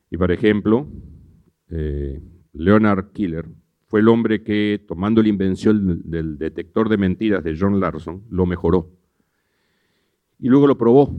Y 0.09 0.17
por 0.17 0.31
ejemplo, 0.31 0.87
eh, 1.69 2.21
Leonard 2.53 3.11
Killer 3.11 3.47
fue 3.87 4.01
el 4.01 4.07
hombre 4.07 4.43
que, 4.43 4.83
tomando 4.87 5.21
la 5.21 5.29
invención 5.29 6.01
del 6.09 6.37
detector 6.37 6.89
de 6.89 6.97
mentiras 6.97 7.43
de 7.43 7.55
John 7.57 7.79
Larson, 7.79 8.23
lo 8.29 8.45
mejoró. 8.45 8.91
Y 10.39 10.49
luego 10.49 10.67
lo 10.67 10.77
probó, 10.77 11.13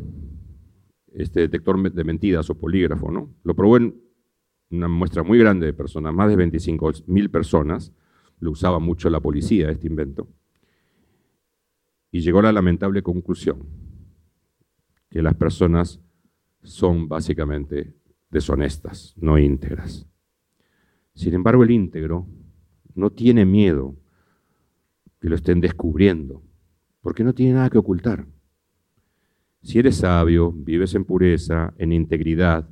este 1.14 1.40
detector 1.40 1.90
de 1.90 2.04
mentiras 2.04 2.50
o 2.50 2.58
polígrafo, 2.58 3.10
¿no? 3.10 3.34
Lo 3.42 3.54
probó 3.54 3.78
en 3.78 3.98
una 4.70 4.88
muestra 4.88 5.22
muy 5.22 5.38
grande 5.38 5.64
de 5.66 5.72
personas, 5.72 6.12
más 6.12 6.28
de 6.28 6.36
25 6.36 6.92
mil 7.06 7.30
personas. 7.30 7.92
Lo 8.38 8.50
usaba 8.50 8.78
mucho 8.78 9.08
la 9.08 9.20
policía, 9.20 9.70
este 9.70 9.86
invento. 9.86 10.28
Y 12.10 12.20
llegó 12.20 12.40
a 12.40 12.42
la 12.42 12.52
lamentable 12.52 13.02
conclusión 13.02 13.85
que 15.16 15.22
las 15.22 15.34
personas 15.34 15.98
son 16.62 17.08
básicamente 17.08 17.94
deshonestas, 18.28 19.14
no 19.16 19.38
íntegras. 19.38 20.06
Sin 21.14 21.32
embargo, 21.32 21.64
el 21.64 21.70
íntegro 21.70 22.28
no 22.94 23.08
tiene 23.08 23.46
miedo 23.46 23.96
que 25.18 25.30
lo 25.30 25.36
estén 25.36 25.62
descubriendo, 25.62 26.42
porque 27.00 27.24
no 27.24 27.32
tiene 27.32 27.54
nada 27.54 27.70
que 27.70 27.78
ocultar. 27.78 28.26
Si 29.62 29.78
eres 29.78 29.96
sabio, 29.96 30.52
vives 30.52 30.94
en 30.94 31.06
pureza, 31.06 31.72
en 31.78 31.94
integridad, 31.94 32.68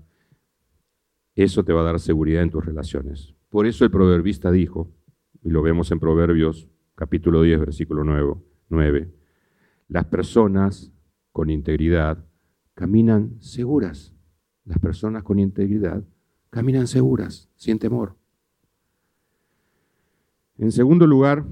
eso 1.35 1.65
te 1.65 1.73
va 1.73 1.81
a 1.81 1.85
dar 1.85 1.99
seguridad 1.99 2.43
en 2.43 2.51
tus 2.51 2.63
relaciones. 2.63 3.35
Por 3.49 3.65
eso 3.65 3.87
el 3.87 3.91
proverbista 3.91 4.51
dijo, 4.51 4.93
y 5.43 5.49
lo 5.49 5.63
vemos 5.63 5.91
en 5.93 5.99
Proverbios 5.99 6.69
capítulo 6.95 7.41
10, 7.41 7.61
versículo 7.61 8.05
9. 8.69 9.15
Las 9.89 10.05
personas 10.05 10.93
con 11.33 11.49
integridad 11.49 12.23
caminan 12.75 13.41
seguras. 13.41 14.13
Las 14.65 14.79
personas 14.79 15.23
con 15.23 15.39
integridad 15.39 16.03
caminan 16.51 16.87
seguras, 16.87 17.49
sin 17.57 17.79
temor. 17.79 18.17
En 20.57 20.73
segundo 20.73 21.07
lugar, 21.07 21.45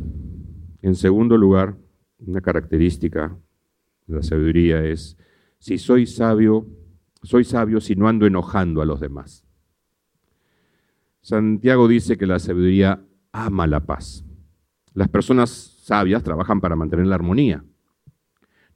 en 0.81 0.95
segundo 0.95 1.37
lugar, 1.37 1.77
una 2.19 2.41
característica 2.41 3.37
de 4.07 4.17
la 4.17 4.23
sabiduría 4.23 4.85
es 4.85 5.17
si 5.59 5.79
soy 5.79 6.07
sabio, 6.07 6.67
soy 7.23 7.45
sabio 7.45 7.81
si 7.81 7.95
no 7.97 8.09
ando 8.09 8.27
enojando 8.27 8.81
a 8.81 8.87
los 8.87 9.01
demás. 9.01 9.45
Santiago 11.21 11.87
dice 11.87 12.17
que 12.17 12.27
la 12.27 12.39
sabiduría 12.39 13.05
ama 13.33 13.67
la 13.67 13.81
paz. 13.87 14.25
Las 14.95 15.09
personas 15.09 15.51
sabias 15.51 16.23
trabajan 16.23 16.61
para 16.61 16.77
mantener 16.77 17.07
la 17.07 17.15
armonía. 17.15 17.65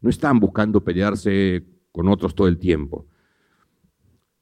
No 0.01 0.11
están 0.11 0.39
buscando 0.39 0.85
pelearse 0.85 1.65
con 1.97 2.09
otros 2.09 2.35
todo 2.35 2.47
el 2.47 2.59
tiempo. 2.59 3.07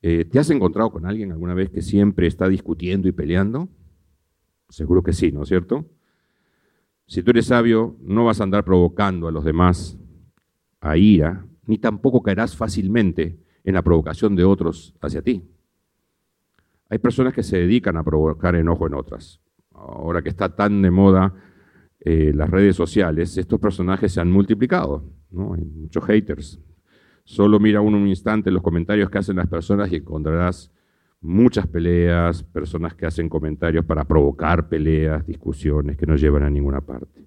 Eh, 0.03 0.25
¿Te 0.25 0.41
has 0.41 0.51
encontrado 0.51 0.91
con 0.91 1.07
alguien 1.07 1.31
alguna 1.31 1.55
vez 1.55 1.71
que 1.71 1.83
siempre 1.83 2.27
está 2.27 2.49
discutiendo 2.49 3.07
y 3.07 3.13
peleando? 3.13 3.69
Seguro 4.69 5.05
que 5.05 5.13
sí, 5.13 5.31
¿no 5.31 5.45
es 5.45 5.49
cierto? 5.51 5.87
Si 7.07 7.23
tú 7.23 7.31
eres 7.31 7.47
sabio, 7.47 7.97
no 8.03 8.25
vas 8.25 8.41
a 8.41 8.43
andar 8.43 8.65
provocando 8.65 9.29
a 9.29 9.31
los 9.31 9.45
demás 9.45 9.97
a 10.81 10.97
ira, 10.97 11.47
ni 11.67 11.79
tampoco 11.79 12.25
caerás 12.25 12.57
fácilmente 12.57 13.39
en 13.63 13.75
la 13.75 13.83
provocación 13.83 14.35
de 14.35 14.43
otros 14.43 14.93
hacia 15.01 15.23
ti. 15.23 15.45
Hay 16.89 16.99
personas 16.99 17.35
que 17.35 17.45
se 17.45 17.59
dedican 17.59 17.97
a 17.97 18.03
provocar 18.03 18.57
enojo 18.57 18.89
en 18.89 18.95
otras. 18.95 19.41
Ahora 19.73 20.23
que 20.23 20.29
está 20.29 20.57
tan 20.57 20.83
de 20.83 20.91
moda 20.91 21.33
eh, 22.01 22.33
las 22.35 22.51
redes 22.51 22.75
sociales, 22.75 23.39
estos 23.39 23.61
personajes 23.61 24.11
se 24.11 24.21
han 24.21 24.31
multiplicado. 24.31 25.05
¿no? 25.31 25.55
Hay 25.55 25.65
muchos 25.65 26.05
haters. 26.05 26.61
Solo 27.25 27.59
mira 27.59 27.81
uno 27.81 27.97
un 27.97 28.07
instante 28.07 28.51
los 28.51 28.63
comentarios 28.63 29.09
que 29.09 29.19
hacen 29.19 29.37
las 29.37 29.49
personas 29.49 29.91
y 29.91 29.97
encontrarás 29.97 30.71
muchas 31.23 31.67
peleas, 31.67 32.43
personas 32.43 32.95
que 32.95 33.07
hacen 33.07 33.31
comentarios 33.31 33.85
para 33.87 34.05
provocar 34.05 34.69
peleas, 34.69 35.27
discusiones 35.27 35.97
que 35.97 36.07
no 36.07 36.17
llevan 36.17 36.43
a 36.43 36.51
ninguna 36.51 36.83
parte. 36.83 37.27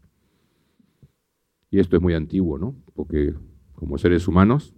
Y 1.72 1.80
esto 1.80 1.96
es 1.96 2.02
muy 2.02 2.14
antiguo, 2.14 2.60
¿no? 2.60 2.76
Porque 2.94 3.34
como 3.74 3.98
seres 3.98 4.28
humanos, 4.28 4.76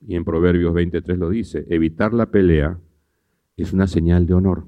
y 0.00 0.14
en 0.14 0.24
Proverbios 0.24 0.72
23 0.72 1.18
lo 1.18 1.30
dice, 1.30 1.66
evitar 1.68 2.14
la 2.14 2.26
pelea 2.26 2.78
es 3.56 3.72
una 3.72 3.88
señal 3.88 4.26
de 4.26 4.34
honor. 4.34 4.66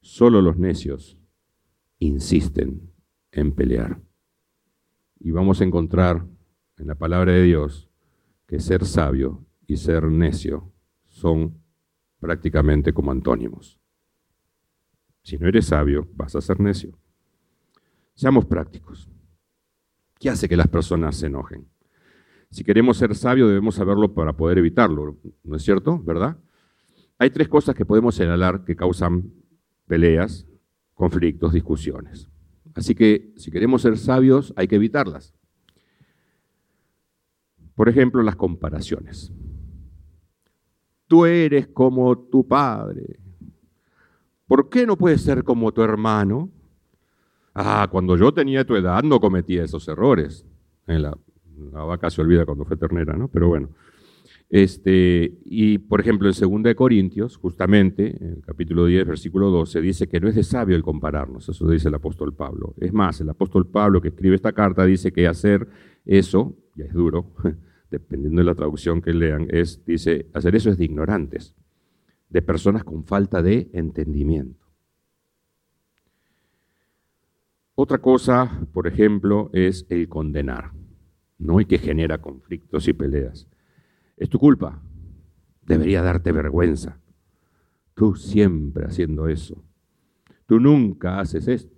Solo 0.00 0.40
los 0.40 0.56
necios 0.56 1.18
insisten 1.98 2.92
en 3.32 3.52
pelear. 3.52 4.00
Y 5.18 5.32
vamos 5.32 5.60
a 5.60 5.64
encontrar 5.64 6.24
en 6.78 6.86
la 6.86 6.94
palabra 6.94 7.32
de 7.32 7.42
Dios 7.42 7.89
que 8.50 8.58
ser 8.58 8.84
sabio 8.84 9.46
y 9.68 9.76
ser 9.76 10.02
necio 10.06 10.72
son 11.06 11.62
prácticamente 12.18 12.92
como 12.92 13.12
antónimos. 13.12 13.78
Si 15.22 15.38
no 15.38 15.46
eres 15.46 15.66
sabio, 15.66 16.08
vas 16.16 16.34
a 16.34 16.40
ser 16.40 16.58
necio. 16.58 16.98
Seamos 18.12 18.46
prácticos. 18.46 19.08
¿Qué 20.18 20.30
hace 20.30 20.48
que 20.48 20.56
las 20.56 20.66
personas 20.66 21.14
se 21.14 21.28
enojen? 21.28 21.68
Si 22.50 22.64
queremos 22.64 22.96
ser 22.96 23.14
sabios, 23.14 23.46
debemos 23.46 23.76
saberlo 23.76 24.14
para 24.14 24.36
poder 24.36 24.58
evitarlo, 24.58 25.16
¿no 25.44 25.56
es 25.56 25.62
cierto? 25.62 26.02
¿Verdad? 26.02 26.36
Hay 27.18 27.30
tres 27.30 27.46
cosas 27.48 27.76
que 27.76 27.86
podemos 27.86 28.16
señalar 28.16 28.64
que 28.64 28.74
causan 28.74 29.32
peleas, 29.86 30.48
conflictos, 30.94 31.52
discusiones. 31.52 32.28
Así 32.74 32.96
que 32.96 33.32
si 33.36 33.52
queremos 33.52 33.82
ser 33.82 33.96
sabios, 33.96 34.52
hay 34.56 34.66
que 34.66 34.74
evitarlas. 34.74 35.34
Por 37.80 37.88
ejemplo, 37.88 38.22
las 38.22 38.36
comparaciones 38.36 39.32
tú 41.06 41.24
eres 41.24 41.66
como 41.68 42.14
tu 42.18 42.46
padre. 42.46 43.18
¿Por 44.46 44.68
qué 44.68 44.84
no 44.84 44.98
puedes 44.98 45.22
ser 45.22 45.44
como 45.44 45.72
tu 45.72 45.80
hermano? 45.80 46.50
Ah, 47.54 47.88
cuando 47.90 48.18
yo 48.18 48.34
tenía 48.34 48.66
tu 48.66 48.76
edad 48.76 49.02
no 49.02 49.18
cometía 49.18 49.64
esos 49.64 49.88
errores. 49.88 50.44
la, 50.86 51.16
vaca 51.72 52.10
se 52.10 52.20
olvida 52.20 52.44
cuando 52.44 52.66
fue 52.66 52.76
ternera, 52.76 53.16
¿no? 53.16 53.28
Pero 53.28 53.48
bueno. 53.48 53.70
Este, 54.50 55.38
y 55.46 55.78
por 55.78 56.02
ejemplo, 56.02 56.28
en 56.28 56.62
2 56.62 56.74
Corintios, 56.74 57.38
justamente, 57.38 58.14
en 58.20 58.32
el 58.34 58.42
capítulo 58.42 58.84
10, 58.84 59.06
versículo 59.06 59.48
12, 59.48 59.80
dice 59.80 60.06
que 60.06 60.20
no 60.20 60.28
es 60.28 60.34
de 60.34 60.42
sabio 60.42 60.76
el 60.76 60.82
compararnos. 60.82 61.48
Eso 61.48 61.66
dice 61.66 61.88
el 61.88 61.94
apóstol 61.94 62.34
Pablo. 62.34 62.74
Es 62.76 62.92
más, 62.92 63.22
el 63.22 63.30
apóstol 63.30 63.66
Pablo 63.66 64.02
que 64.02 64.08
escribe 64.08 64.36
esta 64.36 64.52
carta 64.52 64.84
dice 64.84 65.12
que 65.12 65.26
hacer 65.26 65.66
eso, 66.04 66.58
ya 66.76 66.84
es 66.84 66.92
duro, 66.92 67.32
dependiendo 67.90 68.40
de 68.40 68.46
la 68.46 68.54
traducción 68.54 69.02
que 69.02 69.12
lean, 69.12 69.48
es, 69.50 69.84
dice, 69.84 70.26
hacer 70.32 70.54
eso 70.54 70.70
es 70.70 70.78
de 70.78 70.84
ignorantes, 70.84 71.54
de 72.28 72.42
personas 72.42 72.84
con 72.84 73.04
falta 73.04 73.42
de 73.42 73.68
entendimiento. 73.72 74.66
Otra 77.74 77.98
cosa, 77.98 78.66
por 78.72 78.86
ejemplo, 78.86 79.50
es 79.52 79.86
el 79.88 80.08
condenar, 80.08 80.72
¿no? 81.38 81.60
Y 81.60 81.64
que 81.64 81.78
genera 81.78 82.18
conflictos 82.18 82.86
y 82.88 82.92
peleas. 82.92 83.48
Es 84.18 84.28
tu 84.28 84.38
culpa. 84.38 84.82
Debería 85.62 86.02
darte 86.02 86.30
vergüenza. 86.30 87.00
Tú 87.94 88.14
siempre 88.16 88.84
haciendo 88.84 89.28
eso. 89.28 89.64
Tú 90.44 90.60
nunca 90.60 91.20
haces 91.20 91.48
esto. 91.48 91.74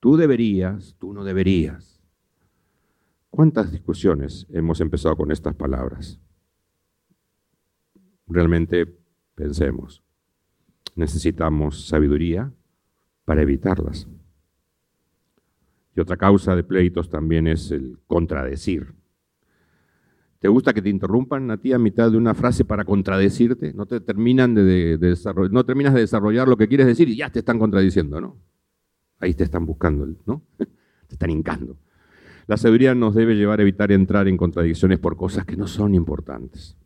Tú 0.00 0.16
deberías, 0.16 0.96
tú 0.98 1.12
no 1.12 1.24
deberías. 1.24 1.91
¿Cuántas 3.32 3.72
discusiones 3.72 4.46
hemos 4.50 4.82
empezado 4.82 5.16
con 5.16 5.32
estas 5.32 5.54
palabras? 5.54 6.20
Realmente 8.26 8.84
pensemos, 9.34 10.02
necesitamos 10.96 11.88
sabiduría 11.88 12.52
para 13.24 13.40
evitarlas. 13.40 14.06
Y 15.96 16.00
otra 16.00 16.18
causa 16.18 16.54
de 16.54 16.62
pleitos 16.62 17.08
también 17.08 17.46
es 17.46 17.70
el 17.70 17.98
contradecir. 18.06 18.94
¿Te 20.38 20.48
gusta 20.48 20.74
que 20.74 20.82
te 20.82 20.90
interrumpan 20.90 21.50
a 21.50 21.56
ti 21.56 21.72
a 21.72 21.78
mitad 21.78 22.10
de 22.10 22.18
una 22.18 22.34
frase 22.34 22.66
para 22.66 22.84
contradecirte? 22.84 23.72
No 23.72 23.86
te 23.86 24.00
terminan 24.00 24.54
de, 24.54 25.16
no 25.50 25.64
terminas 25.64 25.94
de 25.94 26.00
desarrollar 26.00 26.48
lo 26.48 26.58
que 26.58 26.68
quieres 26.68 26.86
decir 26.86 27.08
y 27.08 27.16
ya 27.16 27.30
te 27.30 27.38
están 27.38 27.58
contradiciendo, 27.58 28.20
¿no? 28.20 28.36
Ahí 29.20 29.32
te 29.32 29.44
están 29.44 29.64
buscando, 29.64 30.06
¿no? 30.26 30.42
Te 31.08 31.14
están 31.14 31.30
hincando. 31.30 31.78
La 32.46 32.56
sabiduría 32.56 32.94
nos 32.94 33.14
debe 33.14 33.34
llevar 33.34 33.60
a 33.60 33.62
evitar 33.62 33.92
entrar 33.92 34.28
en 34.28 34.36
contradicciones 34.36 34.98
por 34.98 35.16
cosas 35.16 35.44
que 35.44 35.56
no 35.56 35.66
son 35.66 35.94
importantes. 35.94 36.76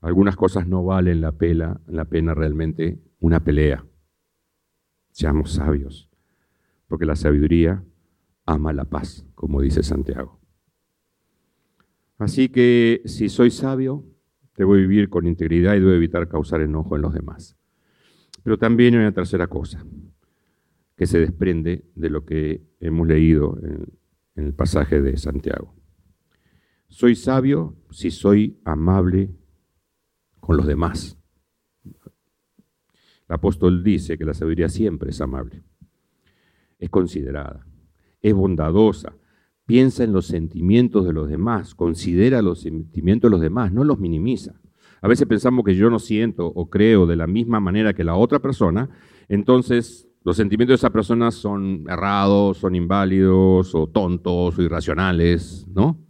Algunas 0.00 0.36
cosas 0.36 0.66
no 0.66 0.84
valen 0.84 1.20
la, 1.20 1.32
pena, 1.32 1.80
la 1.86 2.04
pena 2.04 2.34
realmente 2.34 2.98
una 3.20 3.42
pelea. 3.42 3.84
Seamos 5.10 5.52
sabios, 5.52 6.08
porque 6.88 7.06
la 7.06 7.16
sabiduría 7.16 7.82
ama 8.44 8.72
la 8.72 8.84
paz, 8.84 9.26
como 9.34 9.60
dice 9.60 9.82
Santiago. 9.82 10.40
Así 12.18 12.48
que 12.48 13.02
si 13.04 13.28
soy 13.28 13.50
sabio, 13.50 14.04
debo 14.56 14.72
vivir 14.72 15.10
con 15.10 15.26
integridad 15.26 15.74
y 15.74 15.80
debo 15.80 15.92
evitar 15.92 16.28
causar 16.28 16.60
enojo 16.60 16.96
en 16.96 17.02
los 17.02 17.12
demás. 17.12 17.56
Pero 18.42 18.58
también 18.58 18.94
hay 18.94 19.00
una 19.00 19.12
tercera 19.12 19.48
cosa 19.48 19.84
que 20.96 21.06
se 21.06 21.18
desprende 21.18 21.84
de 21.94 22.10
lo 22.10 22.24
que 22.24 22.62
hemos 22.80 23.06
leído 23.06 23.58
en 23.62 23.86
en 24.36 24.44
el 24.44 24.54
pasaje 24.54 25.00
de 25.00 25.16
Santiago. 25.16 25.74
Soy 26.88 27.16
sabio 27.16 27.76
si 27.90 28.10
soy 28.10 28.60
amable 28.64 29.34
con 30.40 30.56
los 30.56 30.66
demás. 30.66 31.18
El 33.28 33.34
apóstol 33.34 33.82
dice 33.82 34.16
que 34.16 34.24
la 34.24 34.34
sabiduría 34.34 34.68
siempre 34.68 35.10
es 35.10 35.20
amable, 35.20 35.64
es 36.78 36.90
considerada, 36.90 37.66
es 38.22 38.32
bondadosa, 38.34 39.16
piensa 39.64 40.04
en 40.04 40.12
los 40.12 40.26
sentimientos 40.26 41.04
de 41.04 41.12
los 41.12 41.28
demás, 41.28 41.74
considera 41.74 42.40
los 42.40 42.60
sentimientos 42.60 43.28
de 43.28 43.32
los 43.32 43.40
demás, 43.40 43.72
no 43.72 43.82
los 43.82 43.98
minimiza. 43.98 44.60
A 45.02 45.08
veces 45.08 45.26
pensamos 45.26 45.64
que 45.64 45.74
yo 45.74 45.90
no 45.90 45.98
siento 45.98 46.46
o 46.46 46.70
creo 46.70 47.06
de 47.06 47.16
la 47.16 47.26
misma 47.26 47.58
manera 47.58 47.94
que 47.94 48.04
la 48.04 48.14
otra 48.14 48.38
persona, 48.38 48.90
entonces 49.28 50.08
los 50.26 50.36
sentimientos 50.36 50.72
de 50.72 50.84
esa 50.84 50.90
persona 50.90 51.30
son 51.30 51.84
errados, 51.88 52.56
son 52.58 52.74
inválidos, 52.74 53.72
o 53.76 53.86
tontos, 53.86 54.58
o 54.58 54.62
irracionales, 54.62 55.64
¿no? 55.72 56.04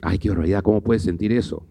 Ay, 0.00 0.18
qué 0.18 0.28
barbaridad, 0.28 0.62
¿cómo 0.62 0.84
puedes 0.84 1.02
sentir 1.02 1.32
eso? 1.32 1.66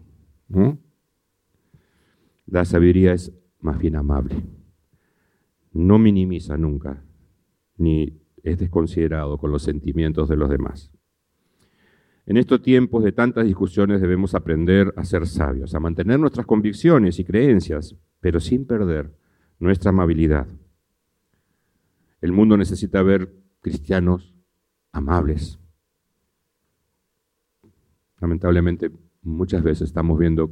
La 2.44 2.66
sabiduría 2.66 3.14
es 3.14 3.32
más 3.60 3.78
bien 3.78 3.96
amable. 3.96 4.44
No 5.72 5.98
minimiza 5.98 6.58
nunca, 6.58 7.02
ni 7.78 8.20
es 8.42 8.58
desconsiderado 8.58 9.38
con 9.38 9.50
los 9.50 9.62
sentimientos 9.62 10.28
de 10.28 10.36
los 10.36 10.50
demás. 10.50 10.92
En 12.26 12.36
estos 12.36 12.60
tiempos 12.60 13.02
de 13.04 13.12
tantas 13.12 13.46
discusiones 13.46 14.02
debemos 14.02 14.34
aprender 14.34 14.92
a 14.98 15.04
ser 15.06 15.26
sabios, 15.26 15.74
a 15.74 15.80
mantener 15.80 16.20
nuestras 16.20 16.44
convicciones 16.44 17.18
y 17.18 17.24
creencias, 17.24 17.96
pero 18.20 18.38
sin 18.38 18.66
perder 18.66 19.16
nuestra 19.58 19.88
amabilidad 19.88 20.46
el 22.24 22.32
mundo 22.32 22.56
necesita 22.56 23.02
ver 23.02 23.30
cristianos 23.60 24.34
amables. 24.92 25.58
Lamentablemente, 28.18 28.90
muchas 29.20 29.62
veces 29.62 29.88
estamos 29.88 30.18
viendo 30.18 30.50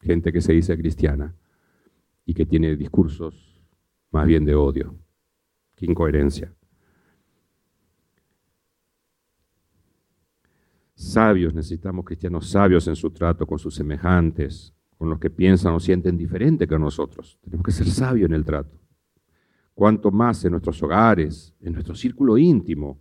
gente 0.00 0.32
que 0.32 0.40
se 0.40 0.52
dice 0.54 0.76
cristiana 0.76 1.32
y 2.24 2.34
que 2.34 2.44
tiene 2.44 2.74
discursos 2.74 3.62
más 4.10 4.26
bien 4.26 4.44
de 4.44 4.56
odio. 4.56 4.96
Qué 5.76 5.86
incoherencia. 5.86 6.52
Sabios, 10.96 11.54
necesitamos 11.54 12.04
cristianos 12.04 12.50
sabios 12.50 12.88
en 12.88 12.96
su 12.96 13.12
trato 13.12 13.46
con 13.46 13.60
sus 13.60 13.76
semejantes, 13.76 14.74
con 14.96 15.08
los 15.08 15.20
que 15.20 15.30
piensan 15.30 15.72
o 15.74 15.78
sienten 15.78 16.18
diferente 16.18 16.66
que 16.66 16.80
nosotros. 16.80 17.38
Tenemos 17.44 17.64
que 17.64 17.70
ser 17.70 17.86
sabios 17.86 18.28
en 18.28 18.34
el 18.34 18.44
trato. 18.44 18.87
Cuanto 19.78 20.10
más 20.10 20.44
en 20.44 20.50
nuestros 20.50 20.82
hogares, 20.82 21.54
en 21.60 21.74
nuestro 21.74 21.94
círculo 21.94 22.36
íntimo, 22.36 22.98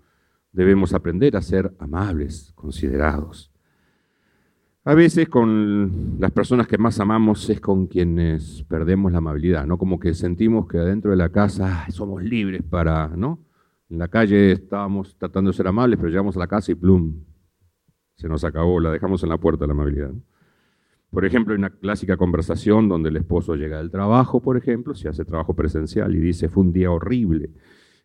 debemos 0.51 0.93
aprender 0.93 1.35
a 1.35 1.41
ser 1.41 1.73
amables, 1.79 2.51
considerados. 2.53 3.51
A 4.83 4.93
veces 4.93 5.27
con 5.27 6.17
las 6.19 6.29
personas 6.29 6.67
que 6.67 6.77
más 6.77 6.99
amamos 6.99 7.49
es 7.49 7.59
con 7.59 7.87
quienes 7.87 8.61
perdemos 8.69 9.11
la 9.11 9.17
amabilidad, 9.17 9.65
¿no? 9.65 9.79
Como 9.79 9.99
que 9.99 10.13
sentimos 10.13 10.67
que 10.67 10.77
adentro 10.77 11.09
de 11.09 11.17
la 11.17 11.29
casa 11.29 11.87
somos 11.89 12.21
libres 12.21 12.61
para, 12.61 13.07
¿no? 13.07 13.39
En 13.89 13.97
la 13.97 14.07
calle 14.07 14.51
estábamos 14.51 15.17
tratando 15.17 15.49
de 15.49 15.57
ser 15.57 15.65
amables, 15.65 15.97
pero 15.97 16.09
llegamos 16.09 16.35
a 16.35 16.39
la 16.41 16.47
casa 16.47 16.71
y 16.71 16.75
plum, 16.75 17.23
se 18.13 18.29
nos 18.29 18.43
acabó, 18.43 18.79
la 18.79 18.91
dejamos 18.91 19.23
en 19.23 19.29
la 19.29 19.39
puerta 19.39 19.65
la 19.65 19.73
amabilidad. 19.73 20.13
Por 21.11 21.25
ejemplo, 21.25 21.53
hay 21.53 21.59
una 21.59 21.69
clásica 21.69 22.17
conversación 22.17 22.89
donde 22.89 23.09
el 23.09 23.17
esposo 23.17 23.55
llega 23.55 23.77
del 23.77 23.91
trabajo, 23.91 24.41
por 24.41 24.57
ejemplo, 24.57 24.93
si 24.93 25.07
hace 25.07 25.23
trabajo 25.25 25.55
presencial 25.55 26.13
y 26.15 26.19
dice, 26.19 26.49
fue 26.49 26.63
un 26.63 26.73
día 26.73 26.91
horrible, 26.91 27.51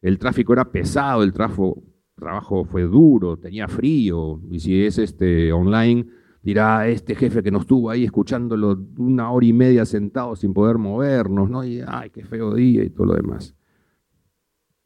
el 0.01 0.19
tráfico 0.19 0.53
era 0.53 0.71
pesado, 0.71 1.23
el 1.23 1.33
trabajo 1.33 2.65
fue 2.65 2.83
duro, 2.83 3.37
tenía 3.37 3.69
frío, 3.69 4.41
y 4.51 4.61
si 4.61 4.85
es 4.85 4.99
este 4.99 5.53
online, 5.53 6.07
dirá, 6.43 6.89
este 6.89 7.15
jefe 7.15 7.43
que 7.43 7.51
nos 7.51 7.67
tuvo 7.67 7.91
ahí 7.91 8.05
escuchándolo 8.05 8.79
una 8.99 9.31
hora 9.31 9.47
y 9.47 9.53
media 9.53 9.85
sentado 9.85 10.35
sin 10.37 10.53
poder 10.53 10.79
movernos, 10.79 11.49
¿no? 11.51 11.65
Y, 11.65 11.83
ay, 11.87 12.11
qué 12.11 12.25
feo 12.25 12.55
día 12.55 12.85
y 12.85 12.91
todo 12.91 13.07
lo 13.07 13.15
demás. 13.15 13.55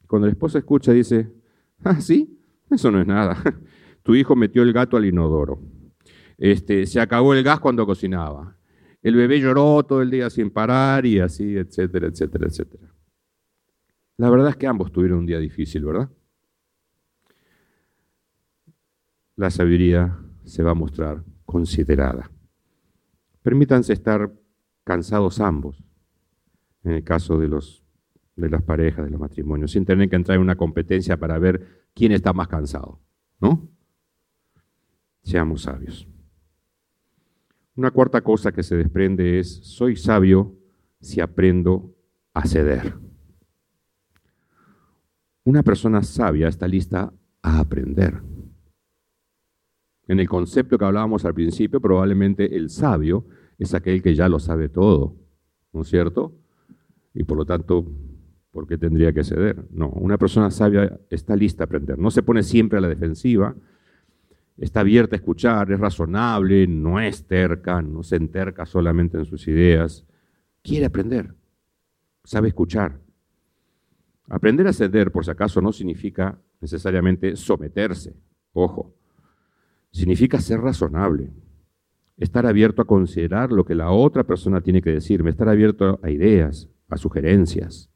Cuando 0.07 0.27
el 0.27 0.33
esposo 0.33 0.59
escucha, 0.59 0.93
dice, 0.93 1.31
ah, 1.83 2.01
sí, 2.01 2.39
eso 2.71 2.91
no 2.91 3.01
es 3.01 3.07
nada. 3.07 3.37
Tu 4.03 4.15
hijo 4.15 4.37
metió 4.37 4.63
el 4.63 4.73
gato 4.73 4.97
al 4.97 5.05
inodoro. 5.05 5.59
Este, 6.39 6.87
se 6.87 7.01
acabó 7.01 7.35
el 7.35 7.43
gas 7.43 7.61
cuando 7.61 7.87
cocinaba. 7.87 8.57
El 9.03 9.15
bebé 9.15 9.41
lloró 9.41 9.83
todo 9.85 10.03
el 10.03 10.11
día 10.11 10.29
sin 10.31 10.51
parar 10.51 11.07
y 11.07 11.21
así, 11.21 11.57
etcétera, 11.57 12.09
etcétera, 12.09 12.47
etcétera. 12.47 12.93
La 14.19 14.31
verdad 14.31 14.51
es 14.51 14.57
que 14.57 14.67
ambos 14.67 14.93
tuvieron 14.93 15.21
un 15.21 15.27
día 15.27 15.39
difícil, 15.39 15.85
¿verdad? 15.85 16.11
La 19.37 19.51
sabiduría 19.51 20.19
se 20.45 20.63
va 20.63 20.71
a 20.71 20.75
mostrar 20.75 21.23
considerada. 21.45 22.31
Permítanse 23.43 23.93
estar 23.93 24.33
cansados 24.85 25.41
ambos, 25.41 25.85
en 26.83 26.93
el 26.93 27.05
caso 27.05 27.39
de, 27.39 27.49
los, 27.49 27.85
de 28.35 28.49
las 28.49 28.63
parejas, 28.63 29.05
de 29.05 29.11
los 29.11 29.21
matrimonios, 29.21 29.73
sin 29.73 29.85
tener 29.85 30.09
que 30.09 30.17
entrar 30.17 30.37
en 30.37 30.43
una 30.43 30.57
competencia 30.57 31.19
para 31.19 31.39
ver 31.39 31.87
quién 31.95 32.13
está 32.13 32.33
más 32.33 32.49
cansado, 32.49 33.01
¿no? 33.41 33.69
seamos 35.27 35.63
sabios. 35.63 36.09
Una 37.77 37.91
cuarta 37.91 38.23
cosa 38.23 38.53
que 38.53 38.63
se 38.63 38.75
desprende 38.75 39.39
es, 39.39 39.61
soy 39.63 39.97
sabio 39.97 40.55
si 41.01 41.21
aprendo 41.21 41.95
a 42.33 42.47
ceder. 42.47 42.95
Una 45.45 45.63
persona 45.63 46.03
sabia 46.03 46.49
está 46.49 46.67
lista 46.67 47.13
a 47.43 47.61
aprender. 47.61 48.23
En 50.09 50.21
el 50.21 50.29
concepto 50.29 50.79
que 50.79 50.85
hablábamos 50.87 51.25
al 51.27 51.35
principio, 51.35 51.81
probablemente 51.81 52.57
el 52.57 52.71
sabio 52.71 53.27
es 53.59 53.75
aquel 53.75 54.03
que 54.03 54.15
ya 54.15 54.29
lo 54.29 54.39
sabe 54.39 54.69
todo, 54.71 55.15
¿no 55.73 55.83
es 55.83 55.89
cierto? 55.89 56.33
Y 57.13 57.25
por 57.25 57.37
lo 57.37 57.45
tanto, 57.45 57.87
¿por 58.53 58.67
qué 58.67 58.79
tendría 58.79 59.13
que 59.13 59.23
ceder? 59.23 59.67
No, 59.71 59.91
una 59.91 60.17
persona 60.17 60.51
sabia 60.51 60.99
está 61.11 61.37
lista 61.37 61.65
a 61.65 61.67
aprender. 61.67 61.99
No 61.99 62.11
se 62.11 62.23
pone 62.23 62.43
siempre 62.43 62.79
a 62.79 62.81
la 62.81 62.89
defensiva, 62.89 63.55
está 64.59 64.81
abierta 64.81 65.17
a 65.17 65.19
escuchar, 65.19 65.71
es 65.71 65.79
razonable, 65.79 66.67
no 66.67 67.01
es 67.01 67.27
terca, 67.27 67.83
no 67.83 68.03
se 68.03 68.17
enterca 68.17 68.65
solamente 68.65 69.19
en 69.19 69.25
sus 69.25 69.47
ideas, 69.49 70.05
quiere 70.63 70.87
aprender, 70.87 71.35
sabe 72.25 72.49
escuchar. 72.49 72.99
Aprender 74.29 74.67
a 74.67 74.73
ceder, 74.73 75.13
por 75.13 75.25
si 75.25 75.31
acaso, 75.31 75.61
no 75.61 75.73
significa 75.73 76.39
necesariamente 76.61 77.37
someterse, 77.37 78.17
ojo, 78.53 78.95
significa 79.93 80.41
ser 80.41 80.61
razonable, 80.61 81.31
estar 82.17 82.47
abierto 82.47 82.83
a 82.83 82.87
considerar 82.87 83.53
lo 83.53 83.65
que 83.65 83.75
la 83.75 83.91
otra 83.91 84.25
persona 84.25 84.61
tiene 84.61 84.83
que 84.83 84.91
decirme, 84.91 85.31
estar 85.31 85.49
abierto 85.49 86.01
a 86.03 86.11
ideas, 86.11 86.69
a 86.89 86.97
sugerencias. 86.97 87.91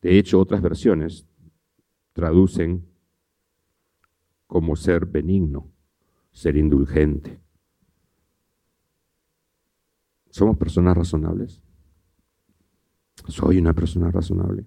De 0.00 0.18
hecho, 0.18 0.38
otras 0.38 0.60
versiones 0.60 1.26
traducen 2.12 2.86
como 4.54 4.76
ser 4.76 5.04
benigno, 5.04 5.68
ser 6.30 6.56
indulgente. 6.56 7.40
¿Somos 10.30 10.56
personas 10.56 10.96
razonables? 10.96 11.60
¿Soy 13.26 13.58
una 13.58 13.72
persona 13.72 14.12
razonable? 14.12 14.64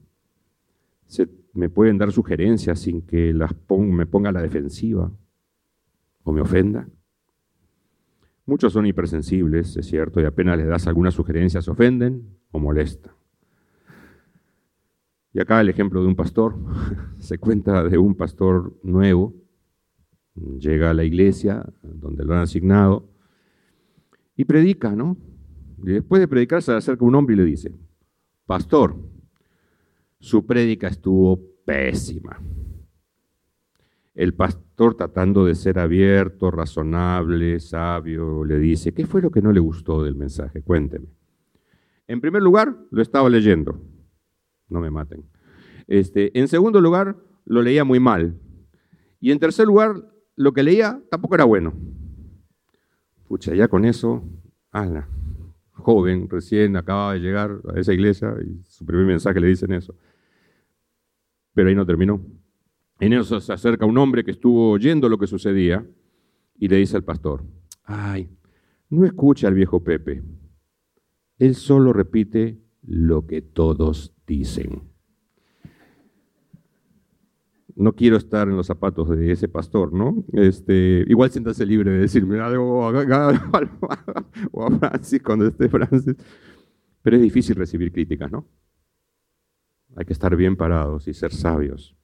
¿Se 1.06 1.30
¿Me 1.54 1.70
pueden 1.70 1.98
dar 1.98 2.12
sugerencias 2.12 2.80
sin 2.80 3.02
que 3.02 3.32
las 3.32 3.56
me 3.70 4.06
ponga 4.06 4.28
a 4.28 4.34
la 4.34 4.42
defensiva 4.42 5.10
o 6.24 6.34
me 6.34 6.42
ofenda? 6.42 6.90
Muchos 8.46 8.74
son 8.74 8.88
hipersensibles, 8.88 9.78
es 9.78 9.86
cierto, 9.86 10.20
y 10.20 10.26
apenas 10.26 10.58
les 10.58 10.68
das 10.68 10.86
algunas 10.88 11.14
sugerencias 11.14 11.64
se 11.64 11.72
ofenden 11.72 12.38
o 12.52 12.60
molestan. 12.60 13.14
Y 15.32 15.40
acá 15.40 15.62
el 15.62 15.70
ejemplo 15.70 16.02
de 16.02 16.08
un 16.08 16.16
pastor, 16.18 16.58
se 17.20 17.38
cuenta 17.38 17.86
de 17.86 17.98
un 17.98 18.16
pastor 18.16 18.78
nuevo 18.84 19.47
llega 20.60 20.92
a 20.92 20.94
la 20.94 21.04
iglesia 21.04 21.66
donde 21.82 22.24
lo 22.24 22.34
han 22.34 22.42
asignado 22.42 23.10
y 24.36 24.46
predica, 24.46 24.96
¿no? 24.96 25.18
Y 25.84 25.92
después 25.92 26.20
de 26.20 26.28
predicar 26.28 26.62
se 26.62 26.72
le 26.72 26.78
acerca 26.78 27.06
un 27.06 27.16
hombre 27.16 27.36
y 27.36 27.38
le 27.38 27.46
dice, 27.46 27.74
pastor, 28.46 28.96
su 30.20 30.46
prédica 30.46 30.88
estuvo 30.88 31.40
pésima. 31.66 32.40
El 34.16 34.34
pastor, 34.34 34.96
tratando 34.96 35.46
de 35.46 35.54
ser 35.54 35.78
abierto, 35.78 36.50
razonable, 36.50 37.60
sabio, 37.60 38.44
le 38.44 38.58
dice, 38.58 38.94
¿qué 38.94 39.06
fue 39.06 39.22
lo 39.22 39.30
que 39.30 39.42
no 39.42 39.52
le 39.52 39.60
gustó 39.60 40.04
del 40.04 40.16
mensaje? 40.16 40.64
Cuénteme. 40.64 41.08
En 42.08 42.22
primer 42.22 42.42
lugar, 42.42 42.76
lo 42.90 43.02
estaba 43.02 43.30
leyendo. 43.30 43.80
No 44.70 44.80
me 44.80 44.90
maten. 44.90 45.24
Este, 45.88 46.38
en 46.40 46.48
segundo 46.48 46.82
lugar, 46.82 47.16
lo 47.46 47.62
leía 47.62 47.84
muy 47.84 48.00
mal. 48.00 48.40
Y 49.20 49.32
en 49.32 49.40
tercer 49.40 49.68
lugar, 49.68 50.04
lo 50.38 50.54
que 50.54 50.64
leía 50.64 51.02
tampoco 51.10 51.36
era 51.36 51.44
bueno. 51.44 51.74
Pucha, 53.28 53.54
ya 53.54 53.68
con 53.68 53.84
eso, 53.84 54.24
ala, 54.72 55.10
joven, 55.74 56.30
recién 56.30 56.78
acaba 56.78 57.14
de 57.14 57.20
llegar 57.20 57.60
a 57.74 57.80
esa 57.80 57.94
iglesia 57.94 58.34
y 58.42 58.64
su 58.64 58.86
primer 58.86 59.06
mensaje 59.06 59.42
le 59.42 59.48
dicen 59.48 59.74
eso. 59.74 59.96
Pero 61.54 61.68
ahí 61.68 61.76
no 61.76 61.86
terminó. 61.86 62.22
En 63.00 63.14
eso 63.14 63.40
se 63.42 63.52
acerca 63.52 63.86
un 63.86 63.98
hombre 63.98 64.24
que 64.24 64.32
estuvo 64.32 64.72
oyendo 64.72 65.10
lo 65.10 65.18
que 65.18 65.28
sucedía 65.28 65.86
y 66.56 66.68
le 66.68 66.78
dice 66.78 66.96
al 66.96 67.04
pastor, 67.04 67.44
ay, 67.84 68.30
no 68.90 69.06
escucha 69.06 69.48
al 69.48 69.56
viejo 69.56 69.84
Pepe. 69.84 70.24
Él 71.40 71.56
solo 71.56 71.94
repite 71.94 72.62
lo 72.84 73.26
que 73.26 73.42
todos 73.42 74.16
dicen 74.26 74.97
no 77.78 77.94
quiero 77.94 78.18
estar 78.18 78.48
en 78.48 78.58
los 78.58 78.68
zapatos 78.68 79.10
de 79.10 79.32
ese 79.32 79.48
pastor, 79.48 79.94
¿no? 79.94 80.26
Este, 80.34 81.06
igual 81.08 81.30
siéntase 81.30 81.66
libre 81.66 81.92
de 81.92 82.00
decirme 82.00 82.40
algo 82.40 82.88
o 84.52 84.66
a 84.66 84.72
Francis 84.72 85.22
cuando 85.22 85.46
esté 85.48 85.70
Francis. 85.70 86.16
Pero 87.02 87.16
es 87.16 87.22
difícil 87.22 87.56
recibir 87.56 87.92
críticas, 87.92 88.32
¿no? 88.32 88.48
Hay 89.96 90.06
que 90.06 90.14
estar 90.14 90.36
bien 90.36 90.56
parados 90.56 91.08
y 91.08 91.14
ser 91.14 91.32
sabios. 91.32 91.96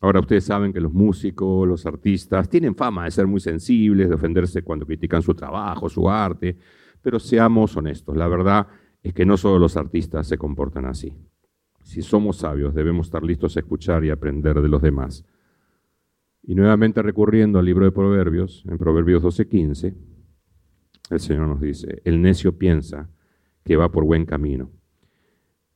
Ahora 0.00 0.20
ustedes 0.20 0.44
saben 0.44 0.72
que 0.72 0.80
los 0.80 0.92
músicos, 0.92 1.66
los 1.66 1.84
artistas, 1.84 2.48
tienen 2.48 2.76
fama 2.76 3.04
de 3.04 3.10
ser 3.10 3.26
muy 3.26 3.40
sensibles, 3.40 4.08
de 4.08 4.14
ofenderse 4.14 4.62
cuando 4.62 4.86
critican 4.86 5.22
su 5.22 5.34
trabajo, 5.34 5.88
su 5.88 6.08
arte, 6.08 6.56
pero 7.02 7.18
seamos 7.18 7.76
honestos, 7.76 8.16
la 8.16 8.28
verdad 8.28 8.68
es 9.02 9.12
que 9.12 9.26
no 9.26 9.36
solo 9.36 9.58
los 9.58 9.76
artistas 9.76 10.26
se 10.28 10.38
comportan 10.38 10.84
así. 10.84 11.12
Si 11.88 12.02
somos 12.02 12.36
sabios, 12.36 12.74
debemos 12.74 13.06
estar 13.06 13.22
listos 13.22 13.56
a 13.56 13.60
escuchar 13.60 14.04
y 14.04 14.10
aprender 14.10 14.60
de 14.60 14.68
los 14.68 14.82
demás. 14.82 15.24
Y 16.42 16.54
nuevamente 16.54 17.00
recurriendo 17.00 17.58
al 17.58 17.64
libro 17.64 17.86
de 17.86 17.92
Proverbios, 17.92 18.62
en 18.68 18.76
Proverbios 18.76 19.22
12:15, 19.22 19.94
el 21.08 21.18
Señor 21.18 21.48
nos 21.48 21.62
dice, 21.62 22.02
el 22.04 22.20
necio 22.20 22.58
piensa 22.58 23.08
que 23.64 23.76
va 23.76 23.90
por 23.90 24.04
buen 24.04 24.26
camino, 24.26 24.70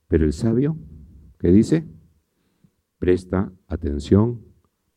pero 0.07 0.27
el 0.27 0.35
sabio, 0.35 0.77
¿qué 1.39 1.49
dice? 1.49 1.89
presta 2.99 3.51
atención 3.67 4.43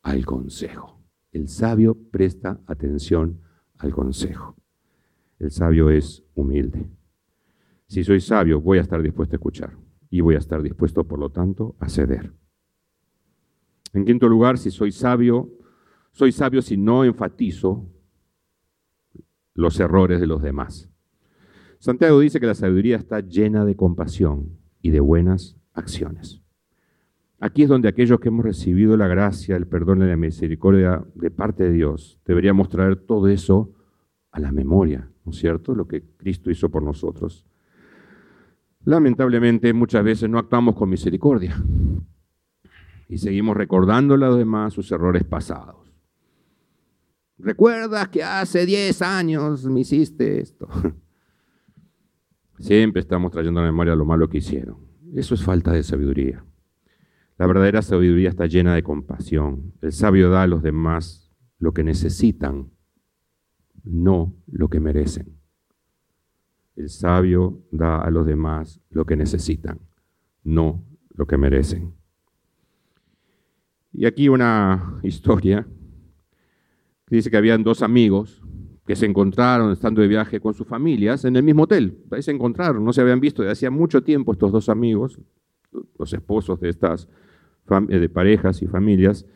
al 0.02 0.26
consejo. 0.26 1.02
El 1.32 1.48
sabio 1.48 1.96
presta 2.10 2.60
atención 2.66 3.40
al 3.78 3.94
consejo. 3.94 4.54
El 5.38 5.50
sabio 5.50 5.88
es 5.88 6.22
humilde. 6.34 6.90
Si 7.86 8.04
soy 8.04 8.20
sabio, 8.20 8.60
voy 8.60 8.76
a 8.76 8.82
estar 8.82 9.00
dispuesto 9.00 9.34
a 9.34 9.38
escuchar 9.38 9.85
y 10.16 10.20
voy 10.22 10.34
a 10.34 10.38
estar 10.38 10.62
dispuesto, 10.62 11.04
por 11.04 11.18
lo 11.18 11.28
tanto, 11.28 11.76
a 11.78 11.90
ceder. 11.90 12.32
En 13.92 14.06
quinto 14.06 14.28
lugar, 14.28 14.56
si 14.56 14.70
soy 14.70 14.90
sabio, 14.90 15.50
soy 16.12 16.32
sabio 16.32 16.62
si 16.62 16.78
no 16.78 17.04
enfatizo 17.04 17.86
los 19.52 19.78
errores 19.78 20.18
de 20.18 20.26
los 20.26 20.40
demás. 20.40 20.90
Santiago 21.78 22.18
dice 22.20 22.40
que 22.40 22.46
la 22.46 22.54
sabiduría 22.54 22.96
está 22.96 23.20
llena 23.20 23.66
de 23.66 23.76
compasión 23.76 24.58
y 24.80 24.88
de 24.88 25.00
buenas 25.00 25.58
acciones. 25.74 26.42
Aquí 27.38 27.64
es 27.64 27.68
donde 27.68 27.88
aquellos 27.88 28.18
que 28.18 28.28
hemos 28.28 28.46
recibido 28.46 28.96
la 28.96 29.08
gracia, 29.08 29.56
el 29.56 29.66
perdón 29.66 30.02
y 30.02 30.06
la 30.06 30.16
misericordia 30.16 31.04
de 31.14 31.30
parte 31.30 31.64
de 31.64 31.72
Dios, 31.72 32.18
deberíamos 32.24 32.70
traer 32.70 32.96
todo 32.96 33.28
eso 33.28 33.74
a 34.30 34.40
la 34.40 34.50
memoria, 34.50 35.10
¿no 35.26 35.32
es 35.32 35.38
cierto? 35.38 35.74
Lo 35.74 35.86
que 35.86 36.02
Cristo 36.16 36.50
hizo 36.50 36.70
por 36.70 36.82
nosotros. 36.82 37.44
Lamentablemente 38.86 39.72
muchas 39.72 40.04
veces 40.04 40.30
no 40.30 40.38
actuamos 40.38 40.76
con 40.76 40.88
misericordia 40.88 41.60
y 43.08 43.18
seguimos 43.18 43.56
recordando 43.56 44.14
a 44.14 44.16
los 44.16 44.38
demás 44.38 44.74
sus 44.74 44.92
errores 44.92 45.24
pasados. 45.24 45.92
¿Recuerdas 47.36 48.08
que 48.08 48.22
hace 48.22 48.64
10 48.64 49.02
años 49.02 49.64
me 49.64 49.80
hiciste 49.80 50.40
esto? 50.40 50.68
Siempre 52.60 53.00
estamos 53.00 53.32
trayendo 53.32 53.58
a 53.58 53.64
la 53.64 53.72
memoria 53.72 53.96
lo 53.96 54.04
malo 54.04 54.28
que 54.28 54.38
hicieron. 54.38 54.78
Eso 55.16 55.34
es 55.34 55.42
falta 55.42 55.72
de 55.72 55.82
sabiduría. 55.82 56.44
La 57.38 57.48
verdadera 57.48 57.82
sabiduría 57.82 58.28
está 58.28 58.46
llena 58.46 58.76
de 58.76 58.84
compasión. 58.84 59.74
El 59.82 59.90
sabio 59.90 60.30
da 60.30 60.42
a 60.42 60.46
los 60.46 60.62
demás 60.62 61.34
lo 61.58 61.74
que 61.74 61.82
necesitan, 61.82 62.70
no 63.82 64.32
lo 64.46 64.68
que 64.68 64.78
merecen. 64.78 65.36
El 66.76 66.90
sabio 66.90 67.62
da 67.70 68.00
a 68.00 68.10
los 68.10 68.26
demás 68.26 68.80
lo 68.90 69.04
que 69.06 69.16
necesitan, 69.16 69.80
no 70.44 70.84
lo 71.14 71.26
que 71.26 71.38
merecen. 71.38 71.94
Y 73.92 74.04
aquí 74.04 74.28
una 74.28 75.00
historia 75.02 75.66
dice 77.08 77.30
que 77.30 77.36
habían 77.36 77.62
dos 77.64 77.82
amigos 77.82 78.42
que 78.86 78.94
se 78.94 79.06
encontraron 79.06 79.72
estando 79.72 80.02
de 80.02 80.08
viaje 80.08 80.38
con 80.38 80.54
sus 80.54 80.66
familias 80.66 81.24
en 81.24 81.34
el 81.34 81.42
mismo 81.42 81.64
hotel. 81.64 81.98
Ahí 82.10 82.22
se 82.22 82.30
encontraron, 82.30 82.84
no 82.84 82.92
se 82.92 83.00
habían 83.00 83.20
visto 83.20 83.42
de 83.42 83.50
hacía 83.50 83.70
mucho 83.70 84.02
tiempo 84.02 84.32
estos 84.32 84.52
dos 84.52 84.68
amigos, 84.68 85.18
los 85.98 86.12
esposos 86.12 86.60
de 86.60 86.68
estas 86.68 87.08
de 87.88 88.08
parejas 88.08 88.62
y 88.62 88.66
familias. 88.66 89.26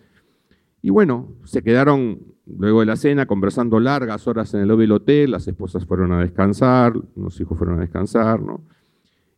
Y 0.82 0.90
bueno, 0.90 1.34
se 1.44 1.62
quedaron 1.62 2.20
luego 2.58 2.80
de 2.80 2.86
la 2.86 2.96
cena 2.96 3.26
conversando 3.26 3.80
largas 3.80 4.26
horas 4.26 4.52
en 4.54 4.60
el 4.60 4.68
lobby 4.68 4.82
del 4.82 4.92
hotel, 4.92 5.30
las 5.30 5.46
esposas 5.48 5.84
fueron 5.86 6.12
a 6.12 6.20
descansar, 6.20 6.94
los 7.16 7.40
hijos 7.40 7.56
fueron 7.56 7.78
a 7.78 7.80
descansar, 7.80 8.40
¿no? 8.40 8.62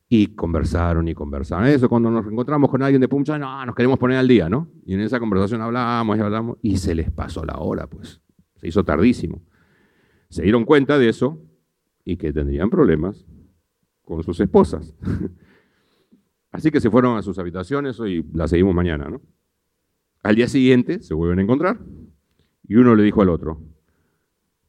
Y 0.08 0.28
conversaron 0.28 1.08
y 1.08 1.14
conversaron. 1.14 1.66
Eso 1.66 1.88
cuando 1.88 2.10
nos 2.10 2.26
encontramos 2.26 2.70
con 2.70 2.82
alguien 2.82 3.00
de 3.00 3.08
Puncha, 3.08 3.38
no, 3.38 3.64
nos 3.64 3.74
queremos 3.74 3.98
poner 3.98 4.18
al 4.18 4.28
día, 4.28 4.48
¿no? 4.48 4.68
Y 4.84 4.94
en 4.94 5.00
esa 5.00 5.18
conversación 5.18 5.62
hablamos 5.62 6.18
y 6.18 6.20
hablamos 6.20 6.58
y 6.62 6.76
se 6.76 6.94
les 6.94 7.10
pasó 7.10 7.44
la 7.44 7.58
hora, 7.58 7.86
pues. 7.86 8.20
Se 8.56 8.68
hizo 8.68 8.84
tardísimo 8.84 9.42
se 10.32 10.42
dieron 10.42 10.64
cuenta 10.64 10.98
de 10.98 11.10
eso 11.10 11.38
y 12.06 12.16
que 12.16 12.32
tendrían 12.32 12.70
problemas 12.70 13.26
con 14.00 14.22
sus 14.22 14.40
esposas. 14.40 14.94
Así 16.50 16.70
que 16.70 16.80
se 16.80 16.90
fueron 16.90 17.18
a 17.18 17.22
sus 17.22 17.38
habitaciones 17.38 17.98
y 18.06 18.24
la 18.32 18.48
seguimos 18.48 18.74
mañana, 18.74 19.10
¿no? 19.10 19.20
Al 20.22 20.34
día 20.34 20.48
siguiente 20.48 21.02
se 21.02 21.12
vuelven 21.12 21.40
a 21.40 21.42
encontrar 21.42 21.80
y 22.72 22.76
uno 22.76 22.94
le 22.94 23.02
dijo 23.02 23.20
al 23.20 23.28
otro, 23.28 23.60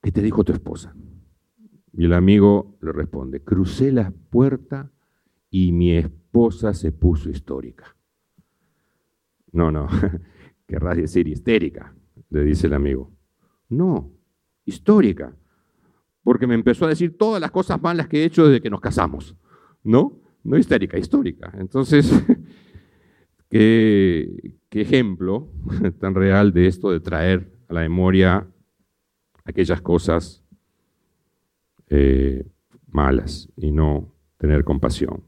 ¿qué 0.01 0.11
te 0.11 0.21
dijo 0.21 0.43
tu 0.43 0.51
esposa? 0.51 0.93
Y 1.93 2.03
el 2.03 2.11
amigo 2.11 2.75
le 2.81 2.91
responde, 2.91 3.41
crucé 3.41 3.93
la 3.93 4.11
puerta 4.29 4.91
y 5.49 5.71
mi 5.71 5.93
esposa 5.93 6.73
se 6.73 6.91
puso 6.91 7.29
histórica. 7.29 7.95
No, 9.53 9.71
no, 9.71 9.87
querrás 10.67 10.97
decir 10.97 11.29
histérica, 11.29 11.95
le 12.29 12.43
dice 12.43 12.67
el 12.67 12.73
amigo. 12.73 13.09
No, 13.69 14.11
histórica 14.65 15.33
porque 16.23 16.45
me 16.45 16.55
empezó 16.55 16.83
a 16.83 16.89
decir 16.89 17.17
todas 17.17 17.39
las 17.39 17.51
cosas 17.51 17.81
malas 17.81 18.09
que 18.09 18.23
he 18.23 18.25
hecho 18.25 18.47
desde 18.47 18.61
que 18.61 18.69
nos 18.69 18.81
casamos, 18.81 19.37
¿no? 19.81 20.19
No 20.43 20.57
histérica, 20.57 20.97
histórica. 20.97 21.53
Entonces, 21.57 22.11
¿qué, 23.49 24.57
ejemplo 24.71 25.47
tan 26.01 26.15
real 26.15 26.51
de 26.51 26.67
esto 26.67 26.91
de 26.91 26.99
traer 26.99 27.52
la 27.73 27.81
memoria 27.81 28.47
aquellas 29.45 29.81
cosas 29.81 30.43
eh, 31.89 32.47
malas 32.87 33.49
y 33.57 33.71
no 33.71 34.13
tener 34.37 34.63
compasión. 34.63 35.23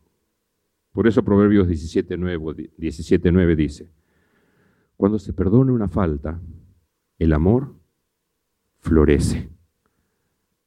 Por 0.93 1.07
eso 1.07 1.23
Proverbios 1.23 1.67
17.9 1.67 2.71
17, 2.77 3.55
dice, 3.55 3.91
cuando 4.95 5.19
se 5.19 5.33
perdona 5.33 5.73
una 5.73 5.89
falta, 5.89 6.39
el 7.19 7.33
amor 7.33 7.75
florece 8.79 9.49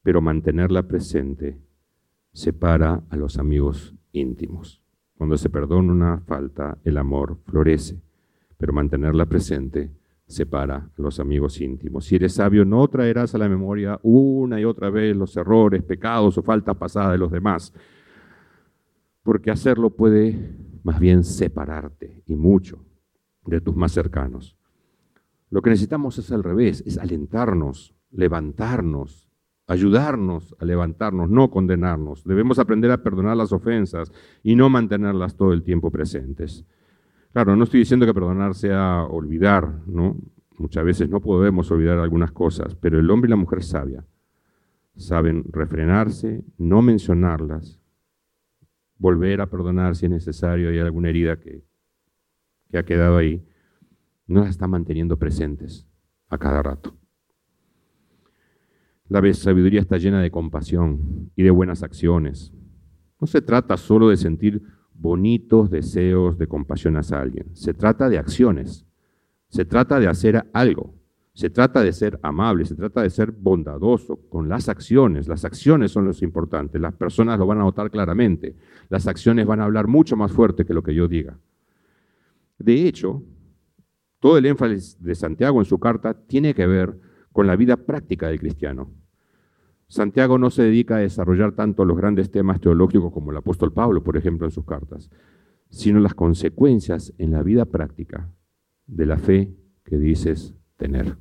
pero 0.08 0.22
mantenerla 0.22 0.84
presente 0.88 1.60
separa 2.32 3.04
a 3.10 3.16
los 3.16 3.36
amigos 3.36 3.94
íntimos. 4.12 4.82
Cuando 5.18 5.36
se 5.36 5.50
perdona 5.50 5.92
una 5.92 6.20
falta, 6.20 6.78
el 6.82 6.96
amor 6.96 7.36
florece, 7.44 8.00
pero 8.56 8.72
mantenerla 8.72 9.26
presente 9.26 9.90
separa 10.28 10.76
a 10.76 11.02
los 11.02 11.18
amigos 11.18 11.60
íntimos. 11.60 12.04
Si 12.04 12.16
eres 12.16 12.34
sabio, 12.34 12.64
no 12.64 12.86
traerás 12.88 13.34
a 13.34 13.38
la 13.38 13.48
memoria 13.48 13.98
una 14.02 14.60
y 14.60 14.64
otra 14.64 14.90
vez 14.90 15.16
los 15.16 15.36
errores, 15.36 15.82
pecados 15.82 16.36
o 16.38 16.42
faltas 16.42 16.76
pasadas 16.76 17.12
de 17.12 17.18
los 17.18 17.32
demás, 17.32 17.72
porque 19.22 19.50
hacerlo 19.50 19.90
puede 19.90 20.54
más 20.84 21.00
bien 21.00 21.24
separarte 21.24 22.22
y 22.26 22.36
mucho 22.36 22.84
de 23.46 23.60
tus 23.60 23.74
más 23.74 23.92
cercanos. 23.92 24.56
Lo 25.50 25.62
que 25.62 25.70
necesitamos 25.70 26.18
es 26.18 26.30
al 26.30 26.44
revés, 26.44 26.82
es 26.86 26.98
alentarnos, 26.98 27.94
levantarnos, 28.10 29.30
ayudarnos 29.66 30.54
a 30.58 30.64
levantarnos, 30.66 31.30
no 31.30 31.50
condenarnos. 31.50 32.24
Debemos 32.24 32.58
aprender 32.58 32.90
a 32.90 33.02
perdonar 33.02 33.36
las 33.36 33.52
ofensas 33.52 34.12
y 34.42 34.56
no 34.56 34.68
mantenerlas 34.68 35.36
todo 35.36 35.54
el 35.54 35.62
tiempo 35.62 35.90
presentes. 35.90 36.66
Claro, 37.32 37.56
no 37.56 37.64
estoy 37.64 37.80
diciendo 37.80 38.06
que 38.06 38.14
perdonar 38.14 38.54
sea 38.54 39.04
olvidar, 39.04 39.82
¿no? 39.86 40.16
Muchas 40.58 40.84
veces 40.84 41.08
no 41.08 41.20
podemos 41.20 41.70
olvidar 41.70 41.98
algunas 41.98 42.32
cosas, 42.32 42.74
pero 42.74 42.98
el 42.98 43.10
hombre 43.10 43.28
y 43.28 43.30
la 43.30 43.36
mujer 43.36 43.62
sabia 43.62 44.04
saben 44.96 45.44
refrenarse, 45.52 46.44
no 46.58 46.82
mencionarlas, 46.82 47.80
volver 48.98 49.40
a 49.40 49.46
perdonar 49.48 49.94
si 49.94 50.06
es 50.06 50.10
necesario, 50.10 50.70
hay 50.70 50.78
alguna 50.80 51.08
herida 51.08 51.38
que, 51.38 51.64
que 52.68 52.78
ha 52.78 52.84
quedado 52.84 53.16
ahí, 53.16 53.46
no 54.26 54.40
las 54.40 54.50
están 54.50 54.70
manteniendo 54.70 55.16
presentes 55.16 55.86
a 56.28 56.36
cada 56.36 56.62
rato. 56.62 56.96
La 59.08 59.22
sabiduría 59.32 59.80
está 59.80 59.96
llena 59.96 60.20
de 60.20 60.30
compasión 60.30 61.30
y 61.34 61.42
de 61.42 61.50
buenas 61.50 61.82
acciones. 61.82 62.52
No 63.20 63.26
se 63.26 63.40
trata 63.40 63.76
solo 63.78 64.10
de 64.10 64.18
sentir 64.18 64.62
bonitos 64.98 65.70
deseos 65.70 66.38
de 66.38 66.48
compasión 66.48 66.96
hacia 66.96 67.20
alguien. 67.20 67.54
Se 67.54 67.72
trata 67.72 68.08
de 68.08 68.18
acciones. 68.18 68.84
Se 69.48 69.64
trata 69.64 69.98
de 70.00 70.08
hacer 70.08 70.46
algo. 70.52 70.94
Se 71.32 71.50
trata 71.50 71.82
de 71.82 71.92
ser 71.92 72.18
amable. 72.22 72.64
Se 72.64 72.74
trata 72.74 73.02
de 73.02 73.10
ser 73.10 73.30
bondadoso 73.30 74.18
con 74.28 74.48
las 74.48 74.68
acciones. 74.68 75.28
Las 75.28 75.44
acciones 75.44 75.92
son 75.92 76.04
los 76.04 76.22
importantes. 76.22 76.80
Las 76.80 76.94
personas 76.94 77.38
lo 77.38 77.46
van 77.46 77.58
a 77.58 77.62
notar 77.62 77.90
claramente. 77.90 78.56
Las 78.88 79.06
acciones 79.06 79.46
van 79.46 79.60
a 79.60 79.64
hablar 79.64 79.86
mucho 79.86 80.16
más 80.16 80.32
fuerte 80.32 80.64
que 80.64 80.74
lo 80.74 80.82
que 80.82 80.94
yo 80.94 81.06
diga. 81.06 81.38
De 82.58 82.88
hecho, 82.88 83.22
todo 84.18 84.36
el 84.36 84.46
énfasis 84.46 85.00
de 85.00 85.14
Santiago 85.14 85.60
en 85.60 85.64
su 85.64 85.78
carta 85.78 86.12
tiene 86.12 86.54
que 86.54 86.66
ver 86.66 86.98
con 87.32 87.46
la 87.46 87.54
vida 87.54 87.76
práctica 87.76 88.26
del 88.28 88.40
cristiano. 88.40 88.90
Santiago 89.88 90.36
no 90.36 90.50
se 90.50 90.62
dedica 90.62 90.96
a 90.96 91.00
desarrollar 91.00 91.52
tanto 91.52 91.84
los 91.84 91.96
grandes 91.96 92.30
temas 92.30 92.60
teológicos 92.60 93.12
como 93.12 93.30
el 93.30 93.38
apóstol 93.38 93.72
Pablo, 93.72 94.04
por 94.04 94.16
ejemplo, 94.16 94.46
en 94.46 94.50
sus 94.50 94.64
cartas, 94.64 95.10
sino 95.70 95.98
las 95.98 96.14
consecuencias 96.14 97.14
en 97.18 97.32
la 97.32 97.42
vida 97.42 97.64
práctica 97.64 98.30
de 98.86 99.06
la 99.06 99.18
fe 99.18 99.54
que 99.84 99.98
dices 99.98 100.54
tener. 100.76 101.16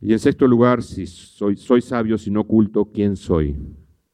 Y 0.00 0.12
en 0.12 0.18
sexto 0.18 0.46
lugar, 0.46 0.82
si 0.82 1.06
soy, 1.06 1.80
sabio 1.80 2.16
si 2.16 2.30
no 2.30 2.42
oculto 2.42 2.86
quién 2.92 3.16
soy 3.16 3.56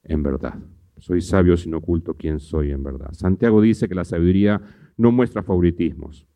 en 0.04 0.22
verdad. 0.22 0.58
Soy 0.98 1.20
sabio 1.20 1.56
si 1.56 1.72
oculto 1.72 2.14
quién 2.14 2.38
soy 2.38 2.70
en 2.70 2.82
verdad. 2.82 3.12
Santiago 3.12 3.60
dice 3.60 3.88
que 3.88 3.94
la 3.94 4.04
sabiduría 4.04 4.60
no 4.96 5.10
muestra 5.10 5.42
favoritismos, 5.42 6.26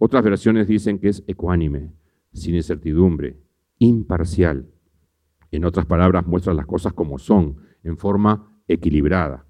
otras 0.00 0.22
versiones 0.22 0.68
dicen 0.68 0.98
que 0.98 1.08
es 1.08 1.24
ecuánime, 1.26 1.92
sin 2.32 2.54
incertidumbre, 2.54 3.36
imparcial. 3.78 4.68
En 5.50 5.64
otras 5.64 5.86
palabras, 5.86 6.26
muestra 6.26 6.54
las 6.54 6.66
cosas 6.66 6.92
como 6.92 7.18
son, 7.18 7.56
en 7.82 7.96
forma 7.96 8.60
equilibrada. 8.66 9.46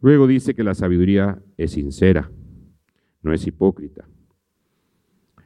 Luego 0.00 0.26
dice 0.26 0.54
que 0.54 0.64
la 0.64 0.74
sabiduría 0.74 1.42
es 1.56 1.72
sincera, 1.72 2.30
no 3.22 3.32
es 3.32 3.46
hipócrita. 3.46 4.06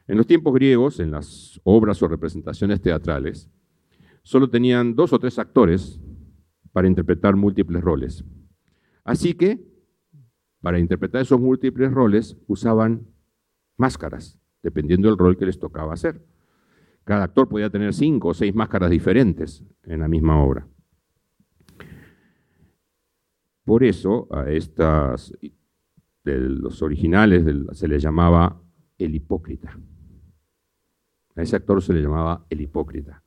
En 0.07 0.17
los 0.17 0.25
tiempos 0.25 0.53
griegos, 0.53 0.99
en 0.99 1.11
las 1.11 1.61
obras 1.63 2.01
o 2.01 2.07
representaciones 2.07 2.81
teatrales, 2.81 3.49
solo 4.23 4.49
tenían 4.49 4.95
dos 4.95 5.13
o 5.13 5.19
tres 5.19 5.37
actores 5.39 5.99
para 6.71 6.87
interpretar 6.87 7.35
múltiples 7.35 7.83
roles. 7.83 8.25
Así 9.03 9.33
que, 9.33 9.63
para 10.61 10.79
interpretar 10.79 11.21
esos 11.21 11.39
múltiples 11.39 11.91
roles, 11.91 12.37
usaban 12.47 13.07
máscaras, 13.77 14.39
dependiendo 14.61 15.07
del 15.07 15.17
rol 15.17 15.37
que 15.37 15.45
les 15.45 15.59
tocaba 15.59 15.93
hacer. 15.93 16.21
Cada 17.09 17.23
actor 17.23 17.49
podía 17.49 17.71
tener 17.71 17.91
cinco 17.91 18.27
o 18.27 18.33
seis 18.35 18.53
máscaras 18.53 18.91
diferentes 18.91 19.65
en 19.81 20.01
la 20.01 20.07
misma 20.07 20.43
obra. 20.43 20.67
Por 23.65 23.83
eso 23.83 24.27
a 24.29 24.47
estas, 24.51 25.33
de 26.23 26.39
los 26.39 26.83
originales 26.83 27.43
se 27.71 27.87
les 27.87 28.03
llamaba 28.03 28.61
el 28.99 29.15
hipócrita. 29.15 29.75
A 31.35 31.41
ese 31.41 31.55
actor 31.55 31.81
se 31.81 31.93
le 31.93 32.03
llamaba 32.03 32.45
el 32.47 32.61
hipócrita. 32.61 33.23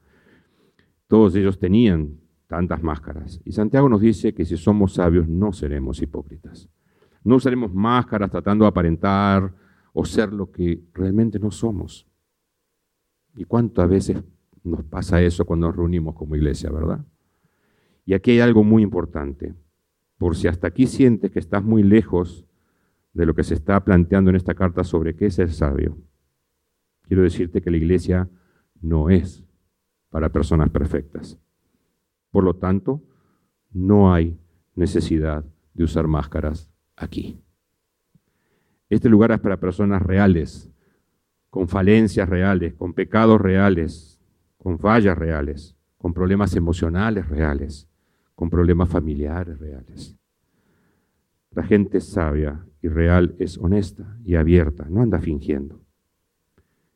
Todos 1.08 1.34
ellos 1.34 1.58
tenían 1.58 2.20
tantas 2.46 2.84
máscaras. 2.84 3.40
Y 3.44 3.50
Santiago 3.50 3.88
nos 3.88 4.00
dice 4.00 4.32
que 4.32 4.44
si 4.44 4.56
somos 4.56 4.94
sabios 4.94 5.26
no 5.26 5.52
seremos 5.52 6.00
hipócritas. 6.00 6.68
No 7.24 7.34
usaremos 7.34 7.74
máscaras 7.74 8.30
tratando 8.30 8.64
de 8.64 8.68
aparentar 8.68 9.52
o 9.92 10.04
ser 10.04 10.32
lo 10.32 10.52
que 10.52 10.84
realmente 10.94 11.40
no 11.40 11.50
somos. 11.50 12.06
¿Y 13.34 13.44
cuántas 13.44 13.88
veces 13.88 14.22
nos 14.62 14.84
pasa 14.84 15.20
eso 15.22 15.44
cuando 15.44 15.66
nos 15.66 15.76
reunimos 15.76 16.14
como 16.14 16.36
iglesia, 16.36 16.70
verdad? 16.70 17.04
Y 18.04 18.14
aquí 18.14 18.32
hay 18.32 18.40
algo 18.40 18.64
muy 18.64 18.82
importante. 18.82 19.54
Por 20.18 20.36
si 20.36 20.48
hasta 20.48 20.68
aquí 20.68 20.86
sientes 20.86 21.30
que 21.30 21.38
estás 21.38 21.62
muy 21.62 21.82
lejos 21.82 22.46
de 23.12 23.26
lo 23.26 23.34
que 23.34 23.42
se 23.42 23.54
está 23.54 23.82
planteando 23.84 24.30
en 24.30 24.36
esta 24.36 24.54
carta 24.54 24.84
sobre 24.84 25.16
qué 25.16 25.26
es 25.26 25.34
ser 25.34 25.52
sabio, 25.52 25.98
quiero 27.02 27.22
decirte 27.22 27.60
que 27.60 27.70
la 27.70 27.76
iglesia 27.76 28.28
no 28.80 29.10
es 29.10 29.44
para 30.10 30.30
personas 30.30 30.70
perfectas. 30.70 31.38
Por 32.30 32.44
lo 32.44 32.54
tanto, 32.54 33.02
no 33.72 34.12
hay 34.12 34.38
necesidad 34.74 35.44
de 35.74 35.84
usar 35.84 36.06
máscaras 36.06 36.70
aquí. 36.96 37.40
Este 38.88 39.08
lugar 39.08 39.32
es 39.32 39.40
para 39.40 39.58
personas 39.58 40.02
reales, 40.02 40.70
con 41.52 41.68
falencias 41.68 42.26
reales, 42.26 42.72
con 42.72 42.94
pecados 42.94 43.38
reales, 43.38 44.18
con 44.56 44.78
fallas 44.78 45.18
reales, 45.18 45.76
con 45.98 46.14
problemas 46.14 46.56
emocionales 46.56 47.28
reales, 47.28 47.86
con 48.34 48.48
problemas 48.48 48.88
familiares 48.88 49.58
reales. 49.58 50.16
La 51.50 51.62
gente 51.62 52.00
sabia 52.00 52.64
y 52.80 52.88
real 52.88 53.36
es 53.38 53.58
honesta 53.58 54.16
y 54.24 54.36
abierta, 54.36 54.86
no 54.88 55.02
anda 55.02 55.20
fingiendo. 55.20 55.78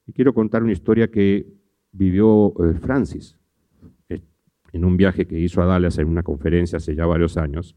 Y 0.07 0.15
quiero 0.15 0.33
contar 0.33 0.63
una 0.63 0.73
historia 0.73 1.11
que 1.11 1.47
vivió 1.93 2.55
eh, 2.65 2.79
Francis 2.81 3.37
eh, 4.09 4.23
en 4.73 4.87
un 4.87 4.97
viaje 4.97 5.27
que 5.27 5.39
hizo 5.39 5.61
a 5.61 5.67
Dallas 5.67 5.99
en 5.99 6.09
una 6.09 6.23
conferencia 6.23 6.79
hace 6.79 6.95
ya 6.95 7.05
varios 7.05 7.37
años. 7.37 7.77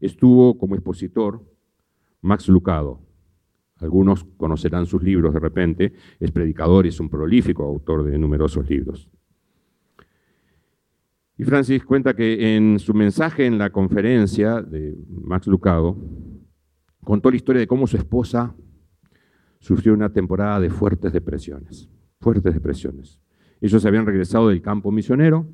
Estuvo 0.00 0.56
como 0.56 0.76
expositor 0.76 1.44
Max 2.22 2.48
Lucado. 2.48 3.05
Algunos 3.78 4.24
conocerán 4.36 4.86
sus 4.86 5.02
libros 5.02 5.34
de 5.34 5.40
repente. 5.40 5.92
Es 6.18 6.30
predicador 6.30 6.86
y 6.86 6.90
es 6.90 7.00
un 7.00 7.08
prolífico 7.08 7.64
autor 7.64 8.04
de 8.04 8.18
numerosos 8.18 8.68
libros. 8.68 9.10
Y 11.38 11.44
Francis 11.44 11.84
cuenta 11.84 12.14
que 12.14 12.56
en 12.56 12.78
su 12.78 12.94
mensaje 12.94 13.44
en 13.44 13.58
la 13.58 13.70
conferencia 13.70 14.62
de 14.62 14.96
Max 15.08 15.46
Lucado, 15.46 15.96
contó 17.04 17.30
la 17.30 17.36
historia 17.36 17.60
de 17.60 17.66
cómo 17.66 17.86
su 17.86 17.96
esposa 17.96 18.54
sufrió 19.58 19.92
una 19.92 20.12
temporada 20.12 20.60
de 20.60 20.70
fuertes 20.70 21.12
depresiones, 21.12 21.90
fuertes 22.20 22.54
depresiones. 22.54 23.20
Ellos 23.60 23.84
habían 23.84 24.06
regresado 24.06 24.48
del 24.48 24.62
campo 24.62 24.90
misionero, 24.90 25.46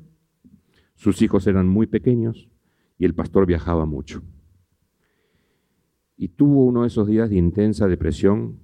sus 0.95 1.21
hijos 1.21 1.45
eran 1.47 1.67
muy 1.67 1.87
pequeños 1.87 2.49
y 2.97 3.05
el 3.05 3.13
pastor 3.13 3.45
viajaba 3.45 3.85
mucho. 3.85 4.23
Y 6.15 6.29
tuvo 6.29 6.65
uno 6.65 6.81
de 6.81 6.87
esos 6.87 7.07
días 7.07 7.29
de 7.29 7.37
intensa 7.37 7.87
depresión 7.87 8.59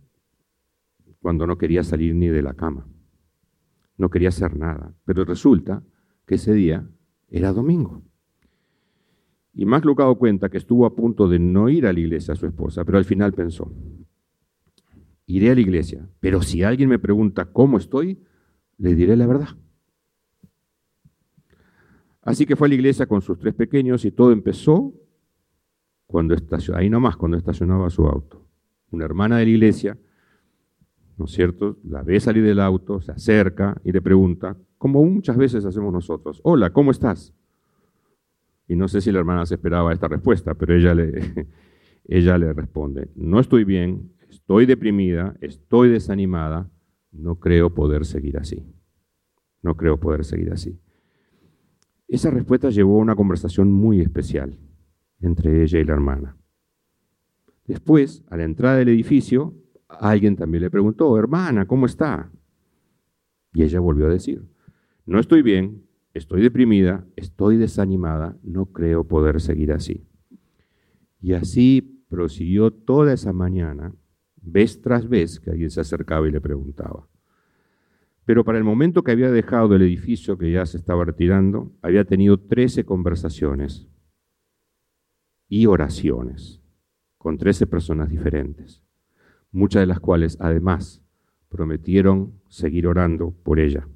cuando 1.21 1.45
no 1.45 1.57
quería 1.57 1.83
salir 1.83 2.15
ni 2.15 2.27
de 2.27 2.41
la 2.41 2.53
cama, 2.53 2.88
no 3.97 4.09
quería 4.09 4.29
hacer 4.29 4.55
nada. 4.55 4.93
Pero 5.05 5.25
resulta 5.25 5.83
que 6.25 6.35
ese 6.35 6.53
día 6.53 6.88
era 7.29 7.51
domingo. 7.51 8.03
Y 9.53 9.65
más 9.65 9.83
Lucado 9.83 10.17
cuenta 10.17 10.49
que 10.49 10.57
estuvo 10.57 10.85
a 10.85 10.95
punto 10.95 11.27
de 11.27 11.39
no 11.39 11.69
ir 11.69 11.85
a 11.85 11.93
la 11.93 11.99
iglesia 11.99 12.33
a 12.33 12.38
su 12.38 12.45
esposa, 12.45 12.85
pero 12.85 12.97
al 12.97 13.05
final 13.05 13.33
pensó, 13.33 13.71
iré 15.25 15.51
a 15.51 15.55
la 15.55 15.62
iglesia, 15.62 16.07
pero 16.19 16.41
si 16.41 16.63
alguien 16.63 16.88
me 16.88 16.99
pregunta 16.99 17.51
cómo 17.51 17.77
estoy, 17.77 18.23
le 18.77 18.95
diré 18.95 19.17
la 19.17 19.27
verdad. 19.27 19.49
Así 22.21 22.45
que 22.45 22.55
fue 22.55 22.67
a 22.67 22.69
la 22.69 22.75
iglesia 22.75 23.07
con 23.07 23.21
sus 23.21 23.38
tres 23.38 23.53
pequeños 23.53 24.05
y 24.05 24.12
todo 24.12 24.31
empezó 24.31 24.93
cuando 26.09 26.35
ahí 26.73 26.89
nomás, 26.89 27.15
cuando 27.17 27.37
estacionaba 27.37 27.87
su 27.91 28.07
auto. 28.07 28.43
Una 28.89 29.05
hermana 29.05 29.37
de 29.37 29.45
la 29.45 29.51
iglesia, 29.51 29.95
¿no 31.17 31.25
es 31.25 31.31
cierto? 31.31 31.77
La 31.83 32.01
ve 32.01 32.19
salir 32.19 32.43
del 32.43 32.59
auto, 32.59 32.99
se 32.99 33.11
acerca 33.11 33.79
y 33.83 33.91
le 33.91 34.01
pregunta, 34.01 34.57
como 34.79 35.05
muchas 35.05 35.37
veces 35.37 35.65
hacemos 35.65 35.93
nosotros, 35.93 36.41
hola, 36.43 36.71
¿cómo 36.71 36.89
estás? 36.89 37.31
Y 38.67 38.75
no 38.75 38.87
sé 38.87 39.01
si 39.01 39.11
la 39.11 39.19
hermana 39.19 39.45
se 39.45 39.53
esperaba 39.53 39.93
esta 39.93 40.07
respuesta, 40.07 40.55
pero 40.55 40.75
ella 40.75 40.95
le, 40.95 41.47
ella 42.05 42.39
le 42.39 42.53
responde, 42.53 43.09
no 43.13 43.39
estoy 43.39 43.63
bien, 43.63 44.11
estoy 44.29 44.65
deprimida, 44.65 45.35
estoy 45.41 45.89
desanimada, 45.89 46.71
no 47.11 47.35
creo 47.35 47.75
poder 47.75 48.03
seguir 48.03 48.39
así. 48.39 48.65
No 49.61 49.75
creo 49.75 49.99
poder 49.99 50.25
seguir 50.25 50.51
así. 50.51 50.79
Esa 52.07 52.31
respuesta 52.31 52.71
llevó 52.71 52.97
a 52.97 53.03
una 53.03 53.15
conversación 53.15 53.71
muy 53.71 53.99
especial 53.99 54.57
entre 55.21 55.63
ella 55.63 55.79
y 55.79 55.84
la 55.84 55.93
hermana. 55.93 56.38
Después, 57.65 58.23
a 58.29 58.38
la 58.38 58.45
entrada 58.45 58.77
del 58.77 58.89
edificio, 58.89 59.53
alguien 59.88 60.36
también 60.36 60.63
le 60.63 60.71
preguntó, 60.71 61.17
hermana, 61.17 61.67
¿cómo 61.67 61.86
está? 61.86 62.32
Y 63.53 63.63
ella 63.63 63.79
volvió 63.79 64.08
a 64.08 64.10
decir, 64.10 64.43
no 65.05 65.19
estoy 65.19 65.41
bien, 65.41 65.84
estoy 66.13 66.41
deprimida, 66.41 67.05
estoy 67.15 67.58
desanimada, 67.58 68.38
no 68.43 68.67
creo 68.67 69.03
poder 69.08 69.41
seguir 69.41 69.71
así. 69.71 70.08
Y 71.21 71.34
así 71.34 72.03
prosiguió 72.10 72.71
toda 72.71 73.13
esa 73.13 73.34
mañana 73.34 73.93
vez 74.41 74.82
tras 74.82 75.08
vez 75.08 75.39
que 75.39 75.51
alguien 75.51 75.69
se 75.69 75.82
acercaba 75.82 76.27
y 76.27 76.32
le 76.32 76.41
preguntaba. 76.41 77.08
Pero 78.25 78.45
para 78.45 78.58
el 78.58 78.63
momento 78.63 79.03
que 79.03 79.12
había 79.12 79.32
dejado 79.32 79.75
el 79.75 79.82
edificio 79.82 80.38
que 80.38 80.51
ya 80.51 80.65
se 80.65 80.77
estaba 80.77 81.03
retirando, 81.03 81.71
había 81.82 82.05
tenido 82.05 82.39
13 82.39 82.86
conversaciones 82.86 83.88
y 85.49 85.65
oraciones 85.65 86.62
con 87.17 87.38
13 87.38 87.67
personas 87.67 88.09
diferentes, 88.09 88.83
muchas 89.51 89.81
de 89.81 89.88
las 89.88 89.99
cuales 89.99 90.38
además 90.39 91.03
prometieron 91.49 92.33
seguir 92.47 92.88
orando 92.88 93.31
por 93.43 93.59
ella. 93.59 93.88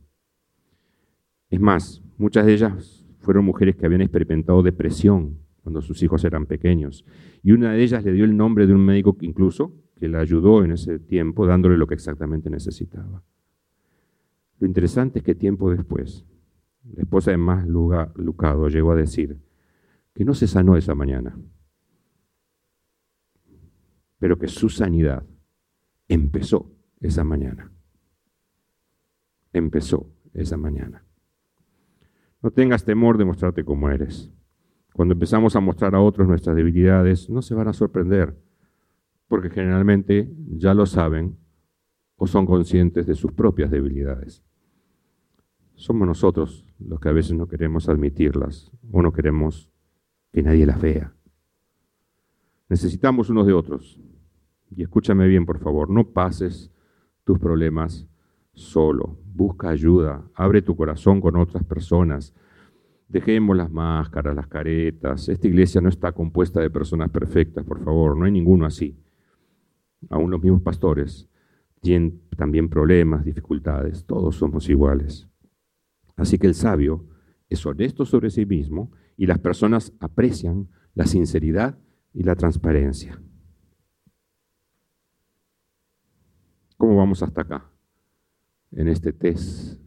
Es 1.50 1.62
más, 1.62 2.02
muchas 2.18 2.46
de 2.46 2.54
ellas 2.54 3.06
fueron 3.20 3.46
mujeres 3.46 3.76
que 3.76 3.86
habían 3.86 4.02
experimentado 4.02 4.64
depresión 4.64 5.38
cuando 5.62 5.82
sus 5.82 6.04
hijos 6.04 6.26
eran 6.26 6.46
pequeños. 6.46 7.06
Y 7.42 7.54
una 7.54 7.72
de 7.72 7.84
ellas 7.84 8.04
le 8.04 8.12
dio 8.12 8.26
el 8.26 8.36
nombre 8.36 8.68
de 8.68 8.74
un 8.74 8.84
médico 8.84 9.16
incluso 9.22 9.74
que 9.98 10.10
la 10.10 10.20
ayudó 10.20 10.64
en 10.64 10.72
ese 10.72 11.00
tiempo, 11.00 11.46
dándole 11.46 11.78
lo 11.78 11.88
que 11.88 11.94
exactamente 11.94 12.50
necesitaba. 12.50 13.24
Lo 14.60 14.68
interesante 14.68 15.20
es 15.20 15.26
que 15.26 15.36
tiempo 15.36 15.72
después, 15.72 16.26
la 16.94 17.04
esposa 17.04 17.32
de 17.32 17.38
Más 17.38 17.66
Lucado 17.68 18.68
llegó 18.68 18.92
a 18.92 18.96
decir 18.96 19.38
que 20.14 20.26
no 20.26 20.34
se 20.34 20.48
sanó 20.48 20.78
esa 20.78 20.96
mañana, 20.96 21.38
pero 24.20 24.38
que 24.38 24.48
su 24.48 24.70
sanidad 24.70 25.26
empezó 26.08 26.72
esa 27.00 27.24
mañana. 27.24 27.72
Empezó 29.52 30.10
esa 30.34 30.58
mañana. 30.58 31.04
No 32.42 32.52
tengas 32.52 32.86
temor 32.86 33.18
de 33.18 33.26
mostrarte 33.26 33.64
como 33.64 33.90
eres. 33.90 34.32
Cuando 34.94 35.14
empezamos 35.14 35.56
a 35.56 35.60
mostrar 35.60 35.96
a 35.96 36.02
otros 36.02 36.28
nuestras 36.28 36.56
debilidades, 36.56 37.30
no 37.30 37.42
se 37.42 37.56
van 37.56 37.68
a 37.68 37.74
sorprender 37.74 38.38
porque 39.28 39.50
generalmente 39.50 40.32
ya 40.48 40.74
lo 40.74 40.86
saben 40.86 41.38
o 42.18 42.28
son 42.28 42.46
conscientes 42.46 43.08
de 43.08 43.16
sus 43.16 43.32
propias 43.32 43.72
debilidades. 43.72 44.44
Somos 45.74 46.08
nosotros 46.08 46.66
los 46.80 47.00
que 47.00 47.10
a 47.10 47.14
veces 47.14 47.34
no 47.34 47.48
queremos 47.48 47.90
admitirlas 47.90 48.72
o 48.92 49.02
no 49.02 49.12
queremos 49.12 49.73
que 50.34 50.42
nadie 50.42 50.66
las 50.66 50.82
vea. 50.82 51.14
Necesitamos 52.68 53.30
unos 53.30 53.46
de 53.46 53.54
otros. 53.54 54.02
Y 54.76 54.82
escúchame 54.82 55.28
bien, 55.28 55.46
por 55.46 55.60
favor, 55.60 55.92
no 55.92 56.10
pases 56.10 56.72
tus 57.24 57.38
problemas 57.38 58.08
solo. 58.54 59.20
Busca 59.32 59.70
ayuda, 59.70 60.28
abre 60.34 60.64
tu 60.64 60.76
corazón 60.76 61.22
con 61.22 61.36
otras 61.36 61.64
personas. 61.64 62.34
Dejemos 63.08 63.56
las 63.56 63.72
máscaras, 63.72 64.36
las 64.36 64.48
caretas. 64.48 65.30
Esta 65.30 65.48
iglesia 65.48 65.82
no 65.82 65.90
está 65.90 66.12
compuesta 66.12 66.60
de 66.60 66.72
personas 66.72 67.12
perfectas, 67.12 67.64
por 67.64 67.84
favor, 67.84 68.18
no 68.18 68.26
hay 68.26 68.32
ninguno 68.32 68.66
así. 68.66 68.98
Aún 70.10 70.32
los 70.32 70.42
mismos 70.42 70.64
pastores 70.64 71.30
tienen 71.80 72.22
también 72.36 72.70
problemas, 72.70 73.24
dificultades, 73.24 74.04
todos 74.06 74.36
somos 74.36 74.68
iguales. 74.68 75.28
Así 76.16 76.40
que 76.40 76.48
el 76.48 76.56
sabio 76.56 77.06
es 77.50 77.64
honesto 77.68 78.04
sobre 78.06 78.32
sí 78.32 78.48
mismo 78.48 78.92
y 79.18 79.26
las 79.26 79.40
personas 79.40 79.94
aprecian 80.00 80.70
la 80.96 81.06
sinceridad 81.06 81.78
y 82.14 82.24
la 82.24 82.36
transparencia. 82.36 83.22
¿Cómo 86.78 86.98
vamos 86.98 87.24
hasta 87.24 87.42
acá? 87.42 87.70
En 88.72 88.88
este 88.88 89.14
test 89.14 89.80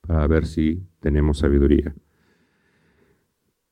para 0.00 0.26
ver 0.26 0.46
si 0.46 0.86
tenemos 0.98 1.38
sabiduría. 1.38 1.94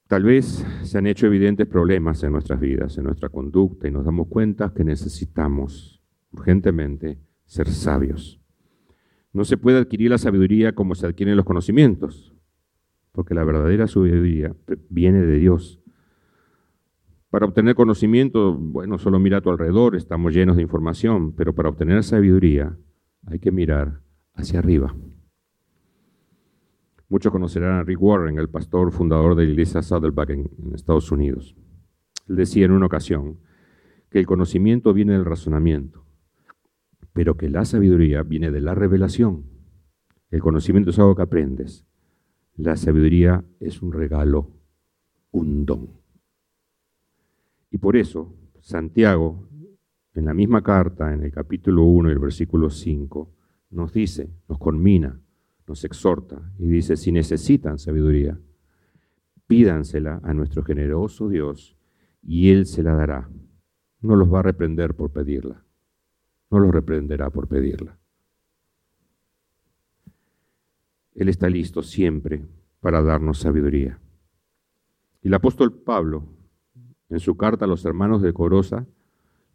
Tal 0.07 0.23
vez 0.23 0.65
se 0.83 0.97
han 0.97 1.07
hecho 1.07 1.27
evidentes 1.27 1.67
problemas 1.67 2.23
en 2.23 2.33
nuestras 2.33 2.61
vidas, 2.61 2.97
en 2.97 3.05
nuestra 3.05 3.29
conducta, 3.29 3.89
y 3.89 3.91
nos 3.91 4.07
damos 4.07 4.29
cuenta 4.29 4.73
que 4.73 4.85
necesitamos 4.85 6.03
urgentemente 6.33 7.19
ser 7.45 7.69
sabios. 7.69 8.41
No 9.33 9.45
se 9.45 9.59
puede 9.59 9.79
adquirir 9.79 10.11
la 10.11 10.19
sabiduría 10.19 10.75
como 10.75 10.95
se 10.95 11.07
adquieren 11.07 11.37
los 11.37 11.45
conocimientos, 11.45 12.35
porque 13.19 13.35
la 13.35 13.43
verdadera 13.43 13.89
sabiduría 13.89 14.55
viene 14.91 15.21
de 15.27 15.39
Dios. 15.39 15.81
Para 17.31 17.47
obtener 17.47 17.75
conocimiento, 17.75 18.55
bueno, 18.55 18.97
solo 18.97 19.19
mira 19.19 19.39
a 19.39 19.41
tu 19.41 19.51
alrededor, 19.51 19.97
estamos 19.97 20.33
llenos 20.33 20.55
de 20.55 20.63
información, 20.63 21.33
pero 21.35 21.53
para 21.53 21.69
obtener 21.69 22.05
sabiduría 22.05 22.79
hay 23.27 23.41
que 23.41 23.51
mirar 23.51 24.03
hacia 24.35 24.61
arriba. 24.61 24.95
Muchos 27.09 27.33
conocerán 27.33 27.81
a 27.81 27.83
Rick 27.83 28.01
Warren, 28.01 28.39
el 28.39 28.51
pastor 28.51 28.93
fundador 28.93 29.35
de 29.35 29.47
la 29.47 29.51
iglesia 29.51 29.83
Saddleback 29.83 30.31
en, 30.31 30.49
Estados 30.73 31.11
Unidos. 31.11 31.57
Él 32.29 32.37
decía 32.37 32.67
en 32.67 32.71
una 32.71 32.87
ocasión 32.87 33.41
que 34.11 34.21
el 34.21 34.27
conocimiento 34.27 34.95
viene 34.95 35.15
del 35.15 35.25
razonamiento, 35.25 36.05
pero 37.13 37.37
que 37.37 37.49
la 37.49 37.65
sabiduría 37.65 38.23
viene 38.23 38.53
de 38.53 38.61
la 38.61 38.77
revelación. 38.77 39.43
El 40.31 40.41
conocimiento 40.41 40.91
es 40.91 41.01
algo 41.01 41.17
que 41.17 41.23
aprendes. 41.23 41.88
La 42.59 42.77
sabiduría 42.77 43.45
es 43.59 43.83
un 43.83 43.93
regalo, 43.93 44.51
un 45.33 45.65
don. 45.65 45.89
Y 47.71 47.79
por 47.79 47.97
eso, 47.97 48.35
Santiago, 48.61 49.49
en 50.15 50.27
la 50.27 50.35
misma 50.35 50.63
carta, 50.63 51.13
en 51.13 51.23
el 51.23 51.33
capítulo 51.33 51.85
1 51.85 52.11
y 52.11 52.13
el 52.13 52.19
versículo 52.19 52.71
5, 52.71 53.33
nos 53.71 53.93
dice, 53.93 54.31
nos 54.49 54.59
conmina 54.59 55.21
nos 55.69 55.85
exhorta 55.85 56.41
y 56.59 56.67
dice, 56.67 56.97
si 56.97 57.13
necesitan 57.13 57.79
sabiduría, 57.79 58.41
pídansela 59.47 60.21
a 60.25 60.35
nuestro 60.35 60.65
generoso 60.65 61.29
Dios 61.29 61.77
y 62.23 62.51
Él 62.51 62.67
se 62.67 62.83
la 62.83 62.95
dará. 62.95 63.31
No 64.01 64.17
los 64.17 64.33
va 64.33 64.41
a 64.41 64.43
reprender 64.43 64.95
por 64.95 65.13
pedirla, 65.13 65.65
no 66.51 66.59
los 66.59 66.73
reprenderá 66.73 67.31
por 67.31 67.49
pedirla. 67.49 67.98
Él 71.19 71.29
está 71.29 71.51
listo 71.51 71.83
siempre 71.83 72.47
para 72.79 73.03
darnos 73.03 73.41
sabiduría. 73.41 73.99
Y 75.21 75.27
el 75.27 75.35
apóstol 75.35 75.73
Pablo, 75.73 76.29
en 77.09 77.19
su 77.19 77.37
carta 77.37 77.65
a 77.65 77.69
los 77.69 77.85
hermanos 77.85 78.23
de 78.23 78.33
Corosa, 78.33 78.87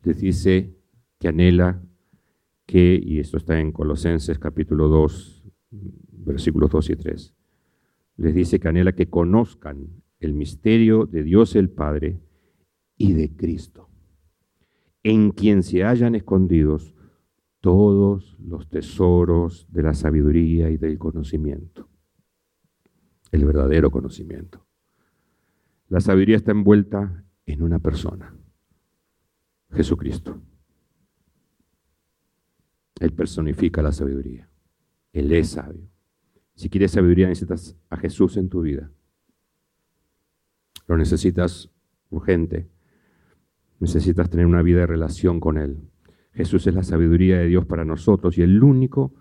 les 0.03 0.19
dice 0.19 0.75
que 1.19 1.29
anhela 1.29 1.81
que, 2.65 2.99
y 3.01 3.19
esto 3.19 3.37
está 3.37 3.61
en 3.61 3.71
Colosenses 3.71 4.39
capítulo 4.39 4.89
2, 4.89 5.45
versículos 6.25 6.69
2 6.69 6.89
y 6.89 6.95
3. 6.97 7.33
Les 8.17 8.35
dice 8.35 8.59
que 8.59 8.67
anhela 8.67 8.91
que 8.91 9.09
conozcan 9.09 9.87
el 10.19 10.33
misterio 10.33 11.05
de 11.05 11.23
Dios 11.23 11.55
el 11.55 11.69
Padre 11.69 12.19
y 12.97 13.13
de 13.13 13.33
Cristo, 13.37 13.87
en 15.01 15.31
quien 15.31 15.63
se 15.63 15.85
hayan 15.85 16.13
escondidos 16.13 16.93
todos 17.63 18.35
los 18.39 18.67
tesoros 18.67 19.65
de 19.71 19.83
la 19.83 19.93
sabiduría 19.93 20.69
y 20.69 20.75
del 20.75 20.99
conocimiento, 20.99 21.87
el 23.31 23.45
verdadero 23.45 23.89
conocimiento. 23.89 24.67
La 25.87 26.01
sabiduría 26.01 26.35
está 26.35 26.51
envuelta 26.51 27.23
en 27.45 27.63
una 27.63 27.79
persona, 27.79 28.35
Jesucristo. 29.71 30.41
Él 32.99 33.13
personifica 33.13 33.81
la 33.81 33.93
sabiduría. 33.93 34.49
Él 35.13 35.31
es 35.31 35.51
sabio. 35.51 35.87
Si 36.55 36.69
quieres 36.69 36.91
sabiduría, 36.91 37.29
necesitas 37.29 37.77
a 37.89 37.95
Jesús 37.95 38.35
en 38.35 38.49
tu 38.49 38.59
vida. 38.59 38.91
Lo 40.85 40.97
necesitas 40.97 41.71
urgente. 42.09 42.67
Necesitas 43.79 44.29
tener 44.29 44.47
una 44.47 44.63
vida 44.63 44.81
de 44.81 44.87
relación 44.87 45.39
con 45.39 45.57
Él. 45.57 45.92
Jesús 46.33 46.65
es 46.67 46.73
la 46.73 46.83
sabiduría 46.83 47.37
de 47.37 47.47
Dios 47.47 47.65
para 47.65 47.85
nosotros 47.85 48.37
y 48.37 48.41
el 48.41 48.63
único 48.63 49.13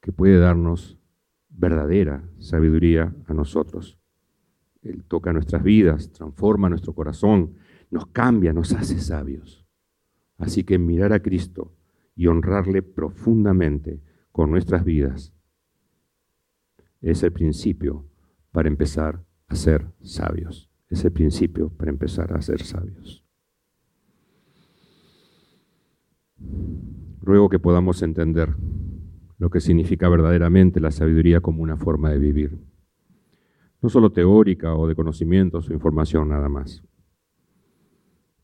que 0.00 0.12
puede 0.12 0.38
darnos 0.38 0.98
verdadera 1.48 2.28
sabiduría 2.38 3.14
a 3.26 3.34
nosotros. 3.34 3.98
Él 4.82 5.04
toca 5.04 5.32
nuestras 5.32 5.64
vidas, 5.64 6.12
transforma 6.12 6.68
nuestro 6.68 6.94
corazón, 6.94 7.54
nos 7.90 8.06
cambia, 8.06 8.52
nos 8.52 8.72
hace 8.72 9.00
sabios. 9.00 9.66
Así 10.38 10.64
que 10.64 10.78
mirar 10.78 11.12
a 11.12 11.20
Cristo 11.20 11.74
y 12.14 12.28
honrarle 12.28 12.82
profundamente 12.82 14.00
con 14.30 14.50
nuestras 14.50 14.84
vidas 14.84 15.32
es 17.00 17.22
el 17.22 17.32
principio 17.32 18.06
para 18.52 18.68
empezar 18.68 19.24
a 19.48 19.54
ser 19.54 19.86
sabios. 20.00 20.70
Es 20.88 21.04
el 21.04 21.12
principio 21.12 21.70
para 21.70 21.90
empezar 21.90 22.32
a 22.32 22.42
ser 22.42 22.62
sabios. 22.62 23.25
Ruego 27.20 27.48
que 27.48 27.58
podamos 27.58 28.02
entender 28.02 28.54
lo 29.38 29.50
que 29.50 29.60
significa 29.60 30.08
verdaderamente 30.08 30.80
la 30.80 30.90
sabiduría 30.90 31.40
como 31.40 31.62
una 31.62 31.76
forma 31.76 32.10
de 32.10 32.18
vivir. 32.18 32.58
No 33.82 33.88
solo 33.88 34.10
teórica 34.10 34.74
o 34.74 34.86
de 34.86 34.94
conocimientos 34.94 35.68
o 35.68 35.72
información 35.72 36.28
nada 36.28 36.48
más. 36.48 36.82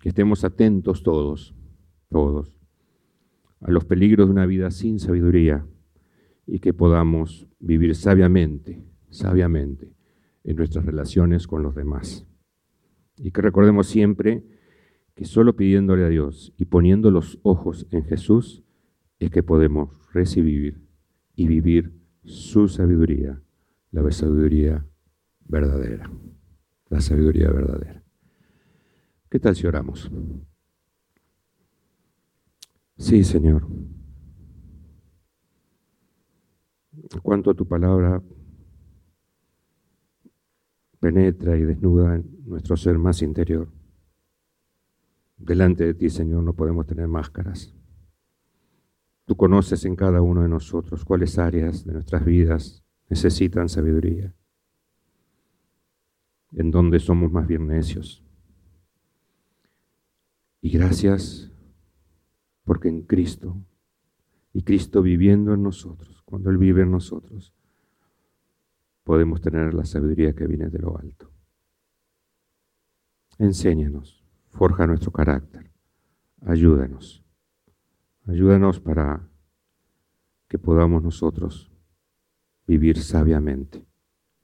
Que 0.02 0.10
estemos 0.10 0.44
atentos 0.44 1.02
todos, 1.02 1.54
todos, 2.10 2.52
a 3.60 3.70
los 3.70 3.84
peligros 3.84 4.26
de 4.26 4.32
una 4.32 4.46
vida 4.46 4.70
sin 4.70 4.98
sabiduría 4.98 5.64
y 6.46 6.58
que 6.58 6.74
podamos 6.74 7.46
vivir 7.60 7.94
sabiamente, 7.94 8.84
sabiamente 9.10 9.92
en 10.44 10.56
nuestras 10.56 10.84
relaciones 10.84 11.46
con 11.46 11.62
los 11.62 11.74
demás. 11.74 12.26
Y 13.16 13.30
que 13.30 13.42
recordemos 13.42 13.86
siempre 13.86 14.44
que 15.22 15.28
solo 15.28 15.54
pidiéndole 15.54 16.04
a 16.04 16.08
Dios 16.08 16.52
y 16.56 16.64
poniendo 16.64 17.12
los 17.12 17.38
ojos 17.44 17.86
en 17.92 18.04
Jesús 18.04 18.64
es 19.20 19.30
que 19.30 19.44
podemos 19.44 19.90
recibir 20.12 20.84
y 21.36 21.46
vivir 21.46 21.96
su 22.24 22.66
sabiduría, 22.66 23.40
la 23.92 24.10
sabiduría 24.10 24.84
verdadera, 25.46 26.10
la 26.88 27.00
sabiduría 27.00 27.50
verdadera. 27.52 28.02
¿Qué 29.30 29.38
tal 29.38 29.54
si 29.54 29.66
oramos? 29.66 30.10
Sí, 32.96 33.22
Señor. 33.22 33.66
cuanto 37.22 37.54
tu 37.54 37.66
palabra 37.68 38.22
penetra 40.98 41.56
y 41.56 41.62
desnuda 41.62 42.16
en 42.16 42.44
nuestro 42.44 42.76
ser 42.76 42.98
más 42.98 43.22
interior. 43.22 43.68
Delante 45.42 45.84
de 45.84 45.94
ti, 45.94 46.08
Señor, 46.08 46.44
no 46.44 46.54
podemos 46.54 46.86
tener 46.86 47.08
máscaras. 47.08 47.74
Tú 49.24 49.36
conoces 49.36 49.84
en 49.84 49.96
cada 49.96 50.22
uno 50.22 50.42
de 50.42 50.48
nosotros 50.48 51.04
cuáles 51.04 51.36
áreas 51.36 51.84
de 51.84 51.94
nuestras 51.94 52.24
vidas 52.24 52.84
necesitan 53.08 53.68
sabiduría, 53.68 54.32
en 56.52 56.70
donde 56.70 57.00
somos 57.00 57.32
más 57.32 57.48
bien 57.48 57.66
necios. 57.66 58.24
Y 60.60 60.70
gracias 60.70 61.50
porque 62.64 62.88
en 62.88 63.02
Cristo 63.02 63.56
y 64.52 64.62
Cristo 64.62 65.02
viviendo 65.02 65.54
en 65.54 65.64
nosotros, 65.64 66.22
cuando 66.22 66.50
Él 66.50 66.58
vive 66.58 66.82
en 66.82 66.92
nosotros, 66.92 67.52
podemos 69.02 69.40
tener 69.40 69.74
la 69.74 69.84
sabiduría 69.84 70.34
que 70.34 70.46
viene 70.46 70.68
de 70.68 70.78
lo 70.78 70.96
alto. 70.96 71.32
Enséñanos, 73.38 74.21
forja 74.52 74.86
nuestro 74.86 75.10
carácter, 75.10 75.70
ayúdanos, 76.46 77.24
ayúdanos 78.26 78.80
para 78.80 79.28
que 80.48 80.58
podamos 80.58 81.02
nosotros 81.02 81.72
vivir 82.66 82.98
sabiamente, 82.98 83.86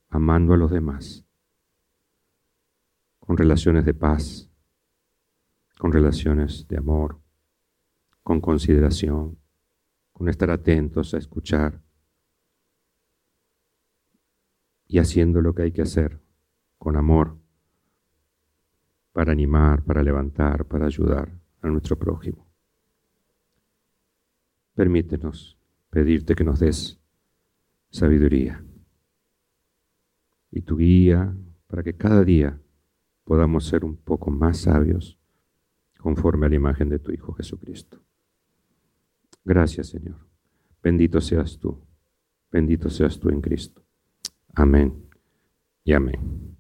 amando 0.09 0.55
a 0.55 0.57
los 0.57 0.71
demás, 0.71 1.25
con 3.21 3.37
relaciones 3.37 3.85
de 3.85 3.95
paz, 3.95 4.51
con 5.79 5.93
relaciones 5.93 6.67
de 6.67 6.79
amor, 6.79 7.21
con 8.23 8.41
consideración, 8.41 9.39
con 10.13 10.29
estar 10.29 10.51
atentos 10.51 11.15
a 11.15 11.19
escuchar 11.19 11.81
y 14.87 14.99
haciendo 14.99 15.43
lo 15.43 15.55
que 15.55 15.63
hay 15.63 15.73
que 15.73 15.83
hacer 15.83 16.21
con 16.79 16.97
amor, 16.97 17.39
para 19.19 19.33
animar, 19.33 19.83
para 19.83 20.01
levantar, 20.01 20.65
para 20.65 20.87
ayudar 20.87 21.29
a 21.61 21.67
nuestro 21.67 21.99
prójimo. 21.99 22.47
Permítenos 24.77 25.59
pedirte 25.91 26.37
que 26.37 26.45
nos 26.45 26.61
des 26.61 27.01
sabiduría 27.91 28.65
y 30.53 30.63
tu 30.63 30.77
guía 30.77 31.35
para 31.67 31.83
que 31.83 31.97
cada 31.97 32.23
día 32.23 32.61
podamos 33.25 33.67
ser 33.67 33.85
un 33.85 33.97
poco 33.97 34.31
más 34.31 34.59
sabios 34.59 35.19
conforme 35.99 36.47
a 36.47 36.51
la 36.51 36.55
imagen 36.55 36.89
de 36.89 37.01
tu 37.01 37.11
Hijo 37.11 37.33
Jesucristo. 37.33 38.01
Gracias, 39.45 39.89
Señor. 39.89 40.29
Bendito 40.81 41.21
seas 41.21 41.59
tú. 41.59 41.77
Bendito 42.53 42.89
seas 42.89 43.19
tú 43.19 43.31
en 43.31 43.41
Cristo. 43.41 43.83
Amén 44.55 44.95
y 45.83 45.93
amén. 45.93 46.58